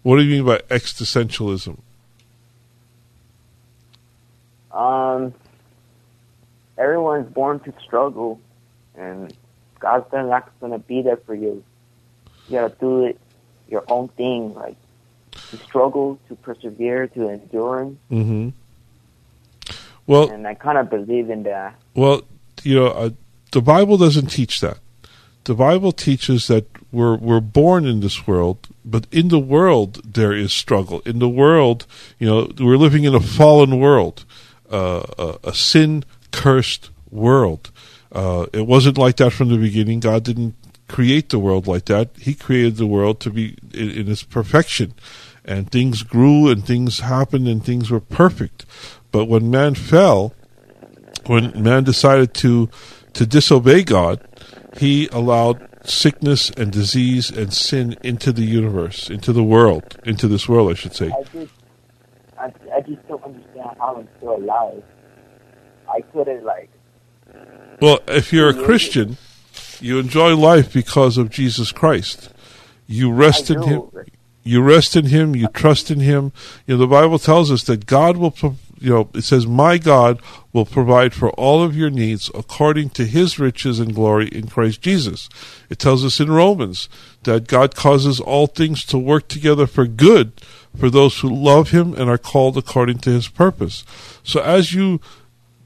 [0.03, 1.79] What do you mean by existentialism?
[4.71, 5.33] Um,
[6.77, 8.39] everyone's born to struggle,
[8.95, 9.35] and
[9.79, 11.63] God's not going to be there for you.
[12.49, 13.19] You got to do it
[13.67, 14.75] your own thing, like
[15.49, 17.91] to struggle, to persevere, to endure.
[18.11, 18.49] Mm-hmm.
[20.07, 21.75] Well, and I kind of believe in that.
[21.95, 22.21] Well,
[22.63, 23.09] you know, uh,
[23.51, 24.77] the Bible doesn't teach that.
[25.45, 30.31] The Bible teaches that we're we're born in this world but in the world there
[30.31, 31.01] is struggle.
[31.05, 31.87] In the world,
[32.19, 34.23] you know, we're living in a fallen world,
[34.71, 37.71] uh, a, a sin cursed world.
[38.11, 39.99] Uh, it wasn't like that from the beginning.
[39.99, 40.55] God didn't
[40.87, 42.09] create the world like that.
[42.17, 44.93] He created the world to be in, in its perfection,
[45.43, 48.65] and things grew and things happened and things were perfect.
[49.11, 50.33] But when man fell,
[51.25, 52.69] when man decided to
[53.13, 54.19] to disobey God,
[54.77, 60.49] he allowed sickness and disease and sin into the universe, into the world, into this
[60.49, 61.11] world, I should say.
[61.11, 61.53] I just,
[62.37, 64.83] I, I just don't understand how I'm still alive.
[65.89, 66.69] I couldn't like.
[67.81, 69.17] Well, if you're a Christian,
[69.81, 72.29] you enjoy life because of Jesus Christ.
[72.87, 73.61] You rest in.
[73.61, 73.83] Him.
[74.43, 75.35] You rest in Him.
[75.35, 76.31] You trust in Him.
[76.67, 78.35] You know, the Bible tells us that God will,
[78.79, 80.21] you know, it says, My God
[80.53, 84.81] will provide for all of your needs according to His riches and glory in Christ
[84.81, 85.29] Jesus.
[85.69, 86.89] It tells us in Romans
[87.23, 90.33] that God causes all things to work together for good
[90.77, 93.83] for those who love Him and are called according to His purpose.
[94.23, 95.01] So as you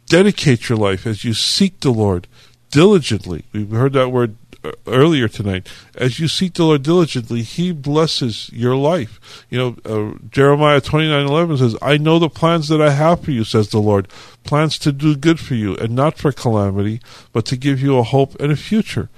[0.06, 2.28] dedicate your life, as you seek the Lord
[2.72, 5.68] diligently, we've heard that word uh, earlier tonight.
[5.96, 9.46] As you seek the Lord diligently, He blesses your life.
[9.50, 13.24] You know, uh, Jeremiah twenty nine eleven says, "I know the plans that I have
[13.24, 14.08] for you," says the Lord,
[14.44, 17.02] plans to do good for you and not for calamity,
[17.32, 19.10] but to give you a hope and a future.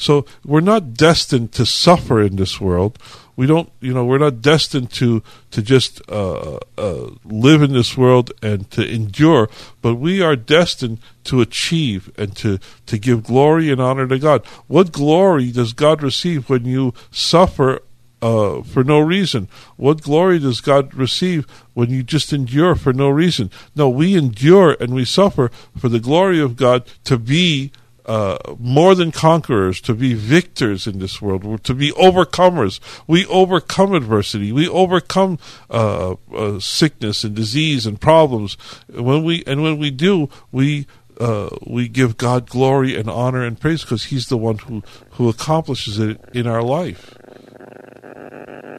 [0.00, 2.98] So we're not destined to suffer in this world.
[3.36, 7.98] We don't, you know, we're not destined to to just uh, uh, live in this
[7.98, 9.50] world and to endure,
[9.82, 14.44] but we are destined to achieve and to to give glory and honor to God.
[14.68, 17.82] What glory does God receive when you suffer
[18.22, 19.48] uh, for no reason.
[19.76, 23.50] What glory does God receive when you just endure for no reason?
[23.74, 27.72] No, we endure and we suffer for the glory of God to be
[28.06, 32.80] uh, more than conquerors, to be victors in this world, to be overcomers.
[33.06, 34.52] We overcome adversity.
[34.52, 35.38] We overcome
[35.70, 38.56] uh, uh, sickness and disease and problems.
[38.88, 40.86] When we and when we do, we
[41.18, 44.82] uh, we give God glory and honor and praise because He's the one who
[45.12, 47.14] who accomplishes it in our life.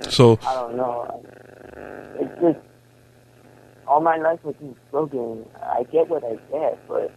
[0.10, 1.24] So I don't know.
[2.20, 2.60] It's just
[3.88, 5.46] all my life has been struggling.
[5.62, 7.14] I get what I get, but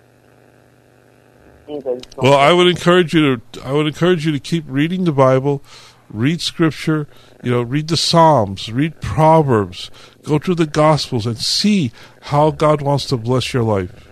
[2.17, 5.63] Well, I would encourage you to I would encourage you to keep reading the Bible,
[6.11, 7.09] read scripture,
[7.43, 9.91] you know, read the Psalms, read Proverbs,
[10.23, 11.93] go through the Gospels and see
[12.23, 14.11] how God wants to bless your life.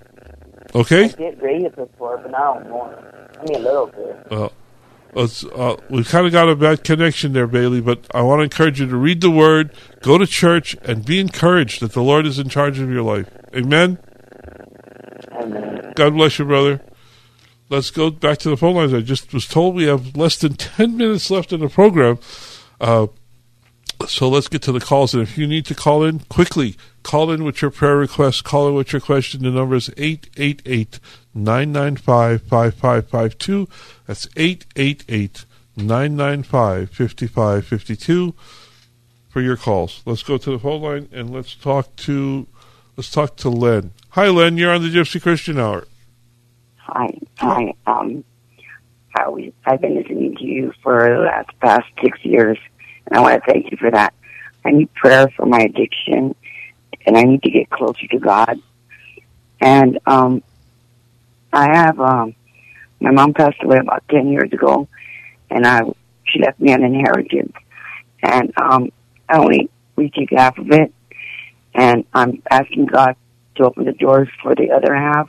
[0.74, 1.08] I Okay?
[1.08, 3.28] did read it before, but now I'm more.
[3.38, 4.30] I mean, a little bit.
[4.30, 4.52] Well,
[5.54, 8.80] uh, we've kind of got a bad connection there, Bailey, but I want to encourage
[8.80, 12.38] you to read the Word, go to church, and be encouraged that the Lord is
[12.38, 13.28] in charge of your life.
[13.54, 13.98] Amen?
[15.32, 16.80] And God bless you, brother.
[17.72, 18.92] Let's go back to the phone lines.
[18.92, 22.18] I just was told we have less than 10 minutes left in the program.
[22.78, 23.06] Uh,
[24.06, 25.14] so let's get to the calls.
[25.14, 28.68] And if you need to call in, quickly call in with your prayer request, call
[28.68, 29.42] in with your question.
[29.42, 31.00] The number is 888
[31.32, 33.68] 995 5552.
[34.06, 38.34] That's 888 995 5552
[39.30, 40.02] for your calls.
[40.04, 42.46] Let's go to the phone line and let's talk to
[42.98, 43.92] let's talk to Len.
[44.10, 45.86] Hi Len, you're on the Gypsy Christian Hour.
[46.76, 47.74] Hi, hi.
[47.88, 48.24] Um,
[49.16, 52.56] I always, I've been listening to you for the last past six years,
[53.06, 54.14] and I want to thank you for that.
[54.64, 56.36] I need prayer for my addiction,
[57.04, 58.60] and I need to get closer to God.
[59.60, 60.42] And um,
[61.52, 62.34] I have um,
[63.00, 64.88] my mom passed away about ten years ago,
[65.50, 65.82] and I
[66.24, 67.54] she left me an inheritance,
[68.22, 68.92] and um,
[69.28, 70.92] I only received half of it,
[71.74, 73.16] and I'm asking God
[73.56, 75.28] to open the doors for the other half.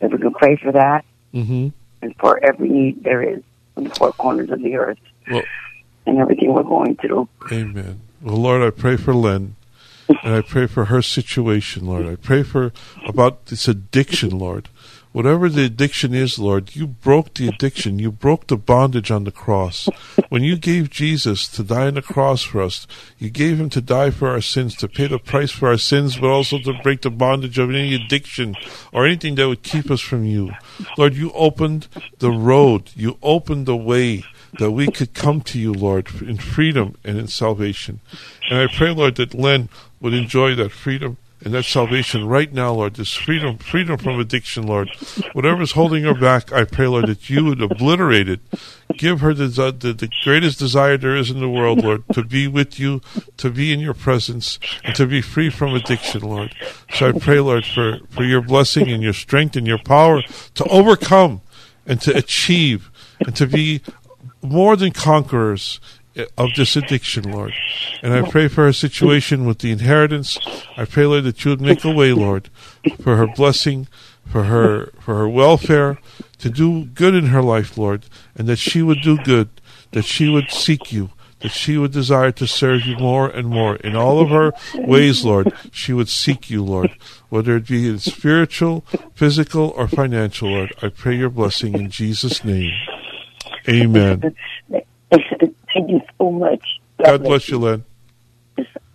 [0.00, 1.04] If we can pray for that
[1.34, 1.68] Mm-hmm.
[2.02, 3.42] and for every need there is
[3.76, 4.98] in the four corners of the earth
[5.30, 5.42] Well,
[6.06, 7.28] and everything we're going through.
[7.52, 8.00] Amen.
[8.22, 9.56] Well, Lord, I pray for Len,
[10.08, 12.06] and I pray for her situation, Lord.
[12.06, 12.72] I pray for
[13.06, 14.68] about this addiction, Lord.
[15.12, 17.98] Whatever the addiction is, Lord, you broke the addiction.
[17.98, 19.88] You broke the bondage on the cross.
[20.28, 22.86] When you gave Jesus to die on the cross for us,
[23.18, 26.18] you gave him to die for our sins, to pay the price for our sins,
[26.18, 28.54] but also to break the bondage of any addiction
[28.92, 30.52] or anything that would keep us from you.
[30.98, 31.88] Lord, you opened
[32.18, 32.90] the road.
[32.94, 34.24] You opened the way
[34.58, 38.00] that we could come to you, Lord, in freedom and in salvation.
[38.50, 39.68] And I pray, Lord, that Len
[40.00, 44.66] would enjoy that freedom and that salvation right now, Lord, this freedom, freedom from addiction,
[44.66, 44.90] Lord.
[45.32, 48.40] Whatever's holding her back, I pray, Lord, that you would obliterate it.
[48.96, 52.48] Give her the, the, the greatest desire there is in the world, Lord, to be
[52.48, 53.00] with you,
[53.36, 56.54] to be in your presence, and to be free from addiction, Lord.
[56.94, 60.22] So I pray, Lord, for, for your blessing and your strength and your power
[60.54, 61.42] to overcome
[61.86, 63.82] and to achieve and to be
[64.42, 65.80] more than conquerors
[66.36, 67.54] of this addiction, Lord.
[68.02, 70.38] And I pray for her situation with the inheritance.
[70.76, 72.50] I pray, Lord, that you would make a way, Lord,
[73.00, 73.88] for her blessing,
[74.26, 75.98] for her for her welfare,
[76.38, 79.48] to do good in her life, Lord, and that she would do good,
[79.92, 81.10] that she would seek you,
[81.40, 83.76] that she would desire to serve you more and more.
[83.76, 86.94] In all of her ways, Lord, she would seek you, Lord,
[87.28, 90.74] whether it be in spiritual, physical, or financial, Lord.
[90.82, 92.72] I pray your blessing in Jesus' name.
[93.68, 94.34] Amen.
[95.10, 96.80] Thank you so much.
[97.04, 97.84] God bless you, Len.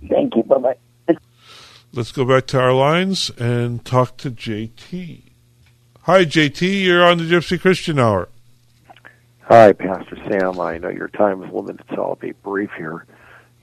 [0.10, 0.44] Thank you.
[0.44, 1.16] Bye bye.
[1.94, 5.22] Let's go back to our lines and talk to JT.
[6.02, 6.84] Hi, JT.
[6.84, 8.30] You're on the Gypsy Christian Hour.
[9.42, 10.60] Hi, Pastor Sam.
[10.60, 13.06] I know your time is limited, so I'll be brief here.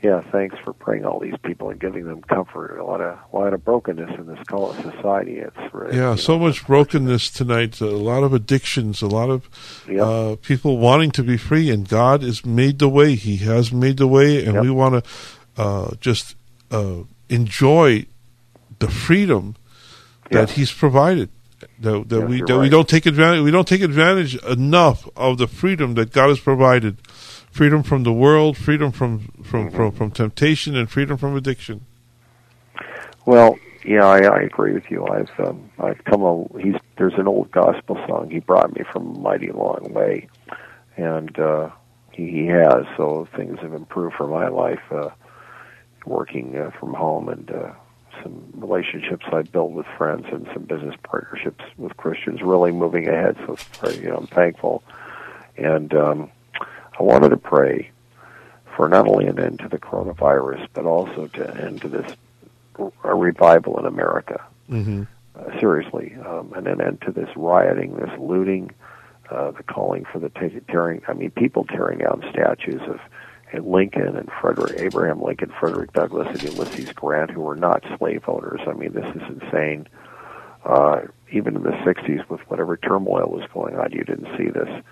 [0.03, 2.79] Yeah, thanks for praying all these people and giving them comfort.
[2.79, 5.37] A lot of a lot of brokenness in this call society.
[5.39, 7.81] It's really, Yeah, so much brokenness tonight.
[7.83, 9.03] A lot of addictions.
[9.03, 9.49] A lot of
[9.89, 10.01] Yep.
[10.01, 13.15] uh, people wanting to be free, and God has made the way.
[13.15, 14.63] He has made the way, and Yep.
[14.63, 15.11] we want to
[15.63, 16.35] uh, just
[16.71, 18.07] uh, enjoy
[18.79, 19.57] the freedom
[20.31, 20.51] that.
[20.51, 21.29] He's provided.
[21.81, 23.43] That, that Yes, we that we don't take advantage.
[23.43, 26.97] We don't take advantage enough of the freedom that God has provided.
[27.51, 29.77] Freedom from the world, freedom from from, Mm-hmm.
[29.77, 31.85] from, from temptation, and freedom from addiction.
[33.27, 35.07] Well, yeah, I, I agree with you.
[35.07, 38.31] I've um, I've come a he's there's an old gospel song.
[38.31, 40.29] He brought me from a mighty long way,
[40.97, 41.71] and uh,
[42.13, 42.85] he, he has.
[42.97, 45.11] So things have improved for my life, uh,
[46.07, 47.73] working uh, from home and uh,
[48.23, 52.43] some relationships I built with friends and some business partnerships with Christians.
[52.43, 53.37] Really moving ahead.
[53.47, 54.83] So you know, I'm thankful,
[55.57, 56.31] and um,
[57.01, 57.91] I wanted to pray
[58.77, 62.13] for not only an end to the coronavirus, but also to an end to this
[63.05, 64.45] a revival in America.
[64.71, 65.05] Mm-hmm.
[65.35, 68.71] Uh, seriously, um, and an end to this rioting, this looting,
[69.31, 71.01] uh, the calling for the ta- tearing.
[71.09, 73.01] I mean, people tearing down statues of
[73.65, 78.61] Lincoln and Frederick Abraham Lincoln, Frederick Douglass, and Ulysses Grant, who were not slave owners.
[78.67, 79.89] I mean, this is insane.
[80.67, 84.85] Uh, even in the '60s, with whatever turmoil was going on, you didn't see this.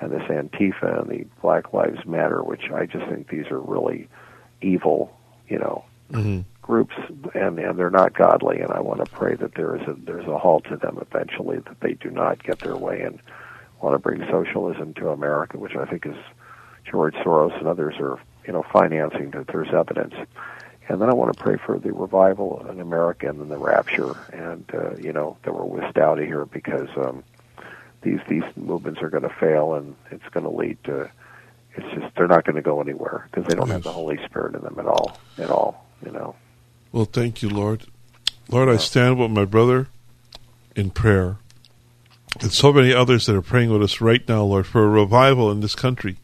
[0.00, 4.08] And this Antifa and the Black Lives Matter, which I just think these are really
[4.62, 5.12] evil,
[5.48, 6.40] you know, Mm-hmm.
[6.62, 6.94] groups
[7.34, 10.26] and and they're not godly and I want to pray that there is a there's
[10.26, 13.20] a halt to them eventually that they do not get their way and
[13.82, 16.16] want to bring socialism to America which I think is
[16.90, 20.14] George Soros and others are you know financing that there's evidence
[20.88, 24.24] and then I want to pray for the revival in America and then the rapture
[24.32, 27.22] and uh, you know that we're whisked out of here because um
[28.02, 31.10] these these movements are going to fail and it's going to lead to
[31.74, 34.54] it's just they're not going to go anywhere because they don't have the Holy Spirit
[34.54, 36.34] in them at all at all you know
[36.92, 37.86] Well, thank you, Lord.
[38.48, 39.88] Lord, I stand with my brother
[40.74, 41.36] in prayer
[42.40, 45.50] and so many others that are praying with us right now, Lord, for a revival
[45.50, 46.18] in this country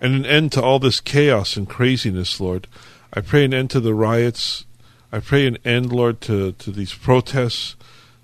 [0.00, 2.66] and an end to all this chaos and craziness, Lord.
[3.12, 4.64] I pray an end to the riots.
[5.12, 7.76] I pray an end, Lord, to, to these protests.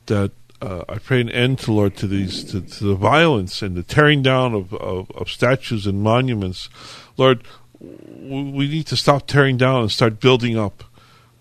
[0.07, 3.77] That uh, I pray an end to, Lord, to these to, to the violence and
[3.77, 6.69] the tearing down of, of, of statues and monuments.
[7.17, 7.45] Lord,
[7.81, 10.85] we need to stop tearing down and start building up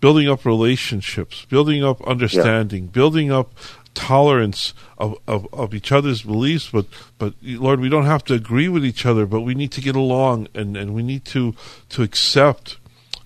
[0.00, 3.52] building up relationships, building up understanding, building up
[3.94, 6.70] tolerance of, of, of each other's beliefs.
[6.70, 6.86] But
[7.18, 9.96] but Lord, we don't have to agree with each other, but we need to get
[9.96, 11.54] along and, and we need to
[11.90, 12.78] to accept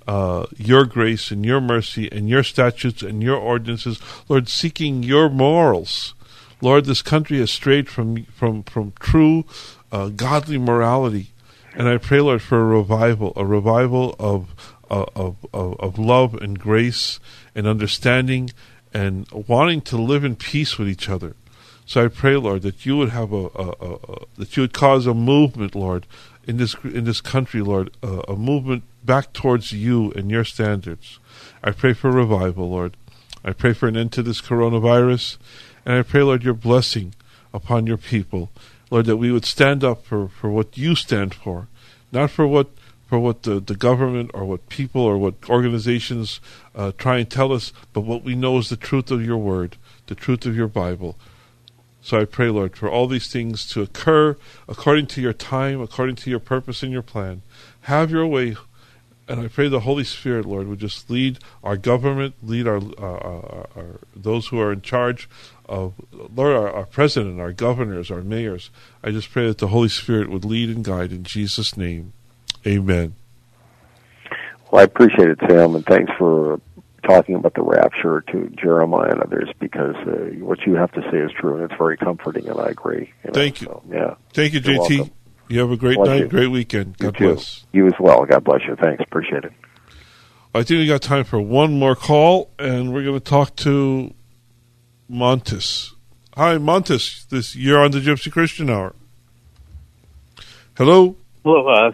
[0.06, 5.28] uh, your grace and your mercy and your statutes and your ordinances, Lord, seeking your
[5.28, 6.14] morals.
[6.60, 9.44] Lord, this country has strayed from from from true
[9.90, 11.28] uh, godly morality,
[11.74, 14.54] and I pray, Lord, for a revival, a revival of
[14.88, 17.18] of, of of love and grace
[17.54, 18.50] and understanding,
[18.94, 21.34] and wanting to live in peace with each other.
[21.84, 24.72] So I pray, Lord, that you would have a, a, a, a that you would
[24.72, 26.06] cause a movement, Lord,
[26.46, 31.18] in this in this country, Lord, a movement back towards you and your standards.
[31.62, 32.96] I pray for revival, Lord.
[33.44, 35.36] I pray for an end to this coronavirus,
[35.84, 37.14] and I pray, Lord, your blessing
[37.52, 38.50] upon your people,
[38.90, 41.68] Lord, that we would stand up for, for what you stand for,
[42.12, 42.68] not for what
[43.12, 46.40] for what the, the government or what people or what organizations
[46.74, 49.76] uh, try and tell us, but what we know is the truth of your word,
[50.06, 51.18] the truth of your Bible.
[52.00, 56.16] So I pray, Lord, for all these things to occur according to your time, according
[56.16, 57.42] to your purpose and your plan.
[57.82, 58.56] Have your way.
[59.32, 63.00] And I pray the Holy Spirit, Lord, would just lead our government, lead our, uh,
[63.00, 65.26] our, our those who are in charge
[65.64, 68.68] of, Lord, our, our president, our governors, our mayors.
[69.02, 72.12] I just pray that the Holy Spirit would lead and guide in Jesus' name.
[72.66, 73.14] Amen.
[74.70, 76.60] Well, I appreciate it, Sam, and thanks for
[77.02, 81.16] talking about the rapture to Jeremiah and others because uh, what you have to say
[81.16, 83.14] is true and it's very comforting, and I agree.
[83.24, 83.68] know, Thank you.
[83.68, 84.14] so, yeah.
[84.34, 84.98] Thank you, JT.
[84.98, 85.10] welcome.
[85.52, 86.28] You have a great Bless night, you.
[86.28, 86.96] great weekend.
[86.98, 87.34] You God too.
[87.34, 87.64] bless.
[87.74, 88.24] You as well.
[88.24, 88.74] God bless you.
[88.74, 89.04] Thanks.
[89.06, 89.52] Appreciate it.
[90.54, 94.14] I think we got time for one more call, and we're going to talk to
[95.10, 95.92] Montes.
[96.38, 97.24] Hi, Montes.
[97.24, 98.94] This you're on the Gypsy Christian Hour.
[100.78, 101.16] Hello.
[101.44, 101.92] Hello, uh,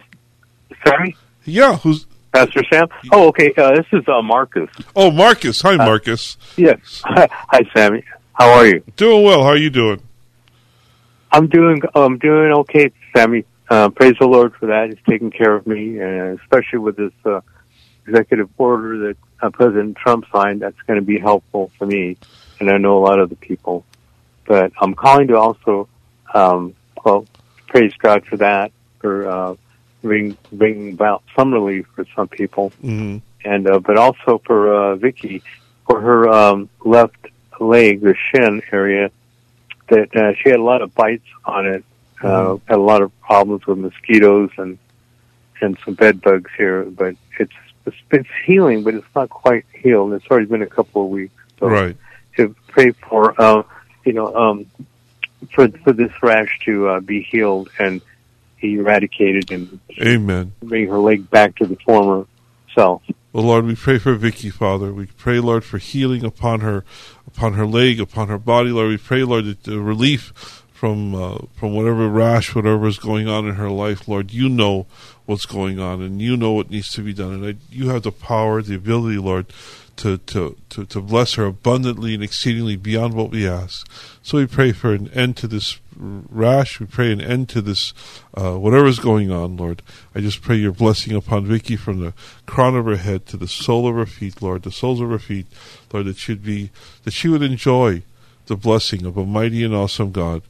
[0.87, 1.17] Sammy?
[1.43, 2.87] Yeah, who's Pastor Sam?
[3.11, 3.53] Oh, okay.
[3.57, 4.69] Uh, this is uh, Marcus.
[4.95, 5.61] Oh, Marcus.
[5.63, 6.37] Hi, Marcus.
[6.55, 7.01] Yes.
[7.05, 8.05] Hi, Sammy.
[8.31, 8.83] How are you?
[8.95, 9.43] Doing well.
[9.43, 10.01] How are you doing?
[11.31, 11.81] I'm doing.
[11.93, 13.45] I'm doing okay, Sammy.
[13.69, 14.89] Uh, praise the Lord for that.
[14.89, 17.41] He's taking care of me, and especially with this uh,
[18.07, 20.61] executive order that uh, President Trump signed.
[20.61, 22.17] That's going to be helpful for me,
[22.59, 23.85] and I know a lot of the people.
[24.45, 25.87] But I'm calling to also,
[26.33, 27.27] um, well,
[27.67, 29.55] praise God for that, for uh,
[30.01, 32.71] bring bringing about some relief for some people.
[32.83, 33.17] Mm-hmm.
[33.45, 35.43] and uh, but also for uh, Vicky
[35.89, 37.17] for her um, left
[37.59, 39.11] leg, the shin area,
[39.89, 41.83] that uh, she had a lot of bites on it.
[42.21, 44.77] Uh, had a lot of problems with mosquitoes and
[45.61, 47.51] and some bed bugs here, but it's
[47.85, 50.13] it's, it's healing, but it's not quite healed.
[50.13, 51.33] It's already been a couple of weeks.
[51.59, 51.95] So Right.
[52.37, 53.63] to pray for uh,
[54.05, 54.65] you know um,
[55.53, 58.01] for for this rash to uh, be healed and
[58.61, 60.53] eradicated and Amen.
[60.61, 62.25] bring her leg back to the former
[62.75, 63.01] self.
[63.31, 64.91] Well, Lord, we pray for Vicky, Father.
[64.91, 66.83] We pray, Lord, for healing upon her,
[67.27, 68.89] upon her leg, upon her body, Lord.
[68.89, 73.45] We pray, Lord, that the relief from uh, from whatever rash, whatever is going on
[73.45, 74.31] in her life, Lord.
[74.31, 74.85] You know
[75.25, 78.03] what's going on, and you know what needs to be done, and I, you have
[78.03, 79.47] the power, the ability, Lord,
[79.97, 83.91] to, to to to bless her abundantly and exceedingly beyond what we ask.
[84.23, 86.79] So we pray for an end to this rash.
[86.79, 87.93] We pray an end to this,
[88.33, 89.81] uh, whatever is going on, Lord.
[90.15, 92.13] I just pray your blessing upon Vicky from the
[92.45, 95.19] crown of her head to the sole of her feet, Lord, the soles of her
[95.19, 95.47] feet,
[95.91, 96.69] Lord, that she'd be,
[97.03, 98.03] that she would enjoy
[98.45, 100.41] the blessing of a mighty and awesome God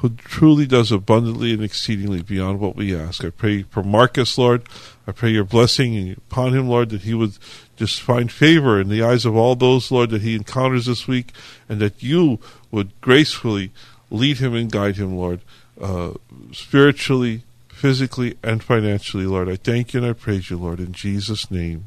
[0.00, 3.24] who truly does abundantly and exceedingly beyond what we ask.
[3.24, 4.62] I pray for Marcus, Lord.
[5.06, 7.36] I pray your blessing upon him, Lord, that he would
[7.76, 11.32] just find favor in the eyes of all those, Lord, that he encounters this week,
[11.68, 12.38] and that you
[12.70, 13.72] would gracefully
[14.10, 15.40] lead him and guide him, Lord,
[15.80, 16.12] uh,
[16.52, 19.48] spiritually, physically, and financially, Lord.
[19.48, 21.86] I thank you and I praise you, Lord, in Jesus' name.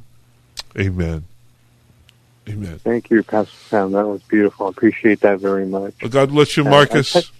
[0.77, 1.25] Amen.
[2.49, 2.79] Amen.
[2.79, 3.91] Thank you, Pastor Sam.
[3.91, 4.67] That was beautiful.
[4.67, 5.93] I appreciate that very much.
[6.01, 7.31] Well, God bless you, Uh, Marcus.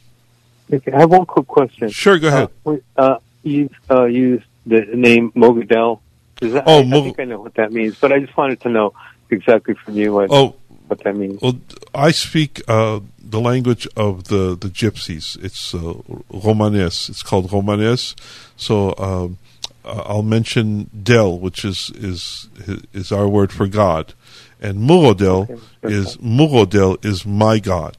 [0.72, 1.90] I, okay, I have one quick question.
[1.90, 2.50] Sure, go ahead.
[2.66, 6.00] Uh, uh, you uh, used the name Mogadel.
[6.42, 8.36] Is that, Oh, I, Mo- I think I know what that means, but I just
[8.36, 8.94] wanted to know
[9.30, 10.56] exactly from you what, Oh.
[10.88, 11.42] what that means.
[11.42, 11.60] Well,
[11.94, 15.42] I speak uh, the language of the, the gypsies.
[15.44, 15.94] It's uh,
[16.32, 17.10] Romanes.
[17.10, 18.16] It's called Romanes.
[18.58, 19.38] So um,
[19.86, 22.48] uh, I'll mention Del, which is is
[22.94, 24.14] is our word for God,
[24.62, 27.98] and Murodel is Murodel is my God.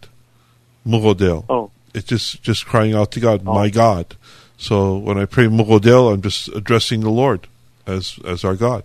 [0.86, 1.44] Murodel.
[1.48, 1.70] Oh.
[1.94, 4.16] It's just just crying out to God, my God.
[4.56, 7.48] So when I pray Murodel, I'm just addressing the Lord
[7.86, 8.84] as as our God.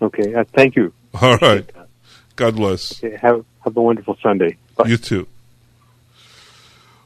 [0.00, 0.92] Okay, uh, thank you.
[1.20, 1.70] All right.
[2.36, 3.02] God bless.
[3.04, 4.56] Okay, have have a wonderful Sunday.
[4.86, 5.26] You too.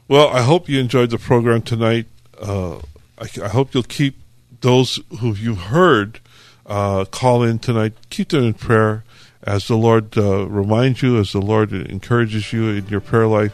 [0.07, 2.05] Well, I hope you enjoyed the program tonight.
[2.39, 2.77] Uh,
[3.17, 4.17] I, I hope you'll keep
[4.61, 6.19] those who you've heard
[6.65, 7.93] uh, call in tonight.
[8.09, 9.03] Keep them in prayer
[9.43, 13.53] as the Lord uh, reminds you, as the Lord encourages you in your prayer life.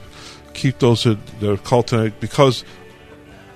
[0.54, 2.64] Keep those that, are called tonight because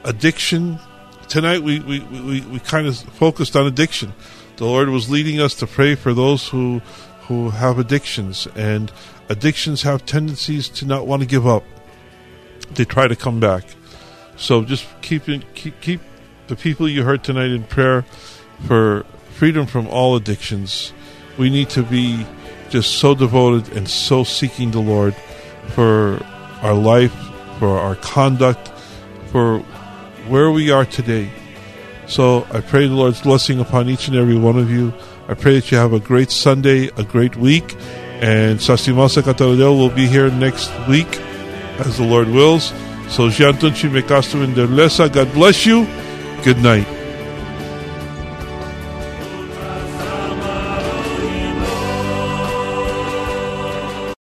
[0.04, 0.80] addiction.
[1.28, 4.14] Tonight we, we, we, we kind of focused on addiction.
[4.58, 6.82] The Lord was leading us to pray for those who
[7.28, 8.92] who have addictions, and
[9.30, 11.64] addictions have tendencies to not want to give up.
[12.76, 13.64] They try to come back.
[14.38, 16.02] So just keep in, keep keep
[16.48, 18.06] the people you heard tonight in prayer
[18.68, 20.94] for freedom from all addictions.
[21.38, 22.26] We need to be
[22.70, 25.16] just so devoted and so seeking the Lord
[25.70, 26.24] for
[26.62, 27.14] our life,
[27.60, 28.70] for our conduct,
[29.32, 29.60] for
[30.28, 31.30] where we are today.
[32.08, 34.94] So I pray the Lord's blessing upon each and every one of you.
[35.28, 37.76] I pray that you have a great Sunday, a great week,
[38.22, 41.20] and Sastimasa Kataradel will be here next week
[41.80, 42.68] as the Lord wills.
[43.10, 45.86] So Jantunchi Mekastu in God bless you.
[46.44, 47.05] Good night.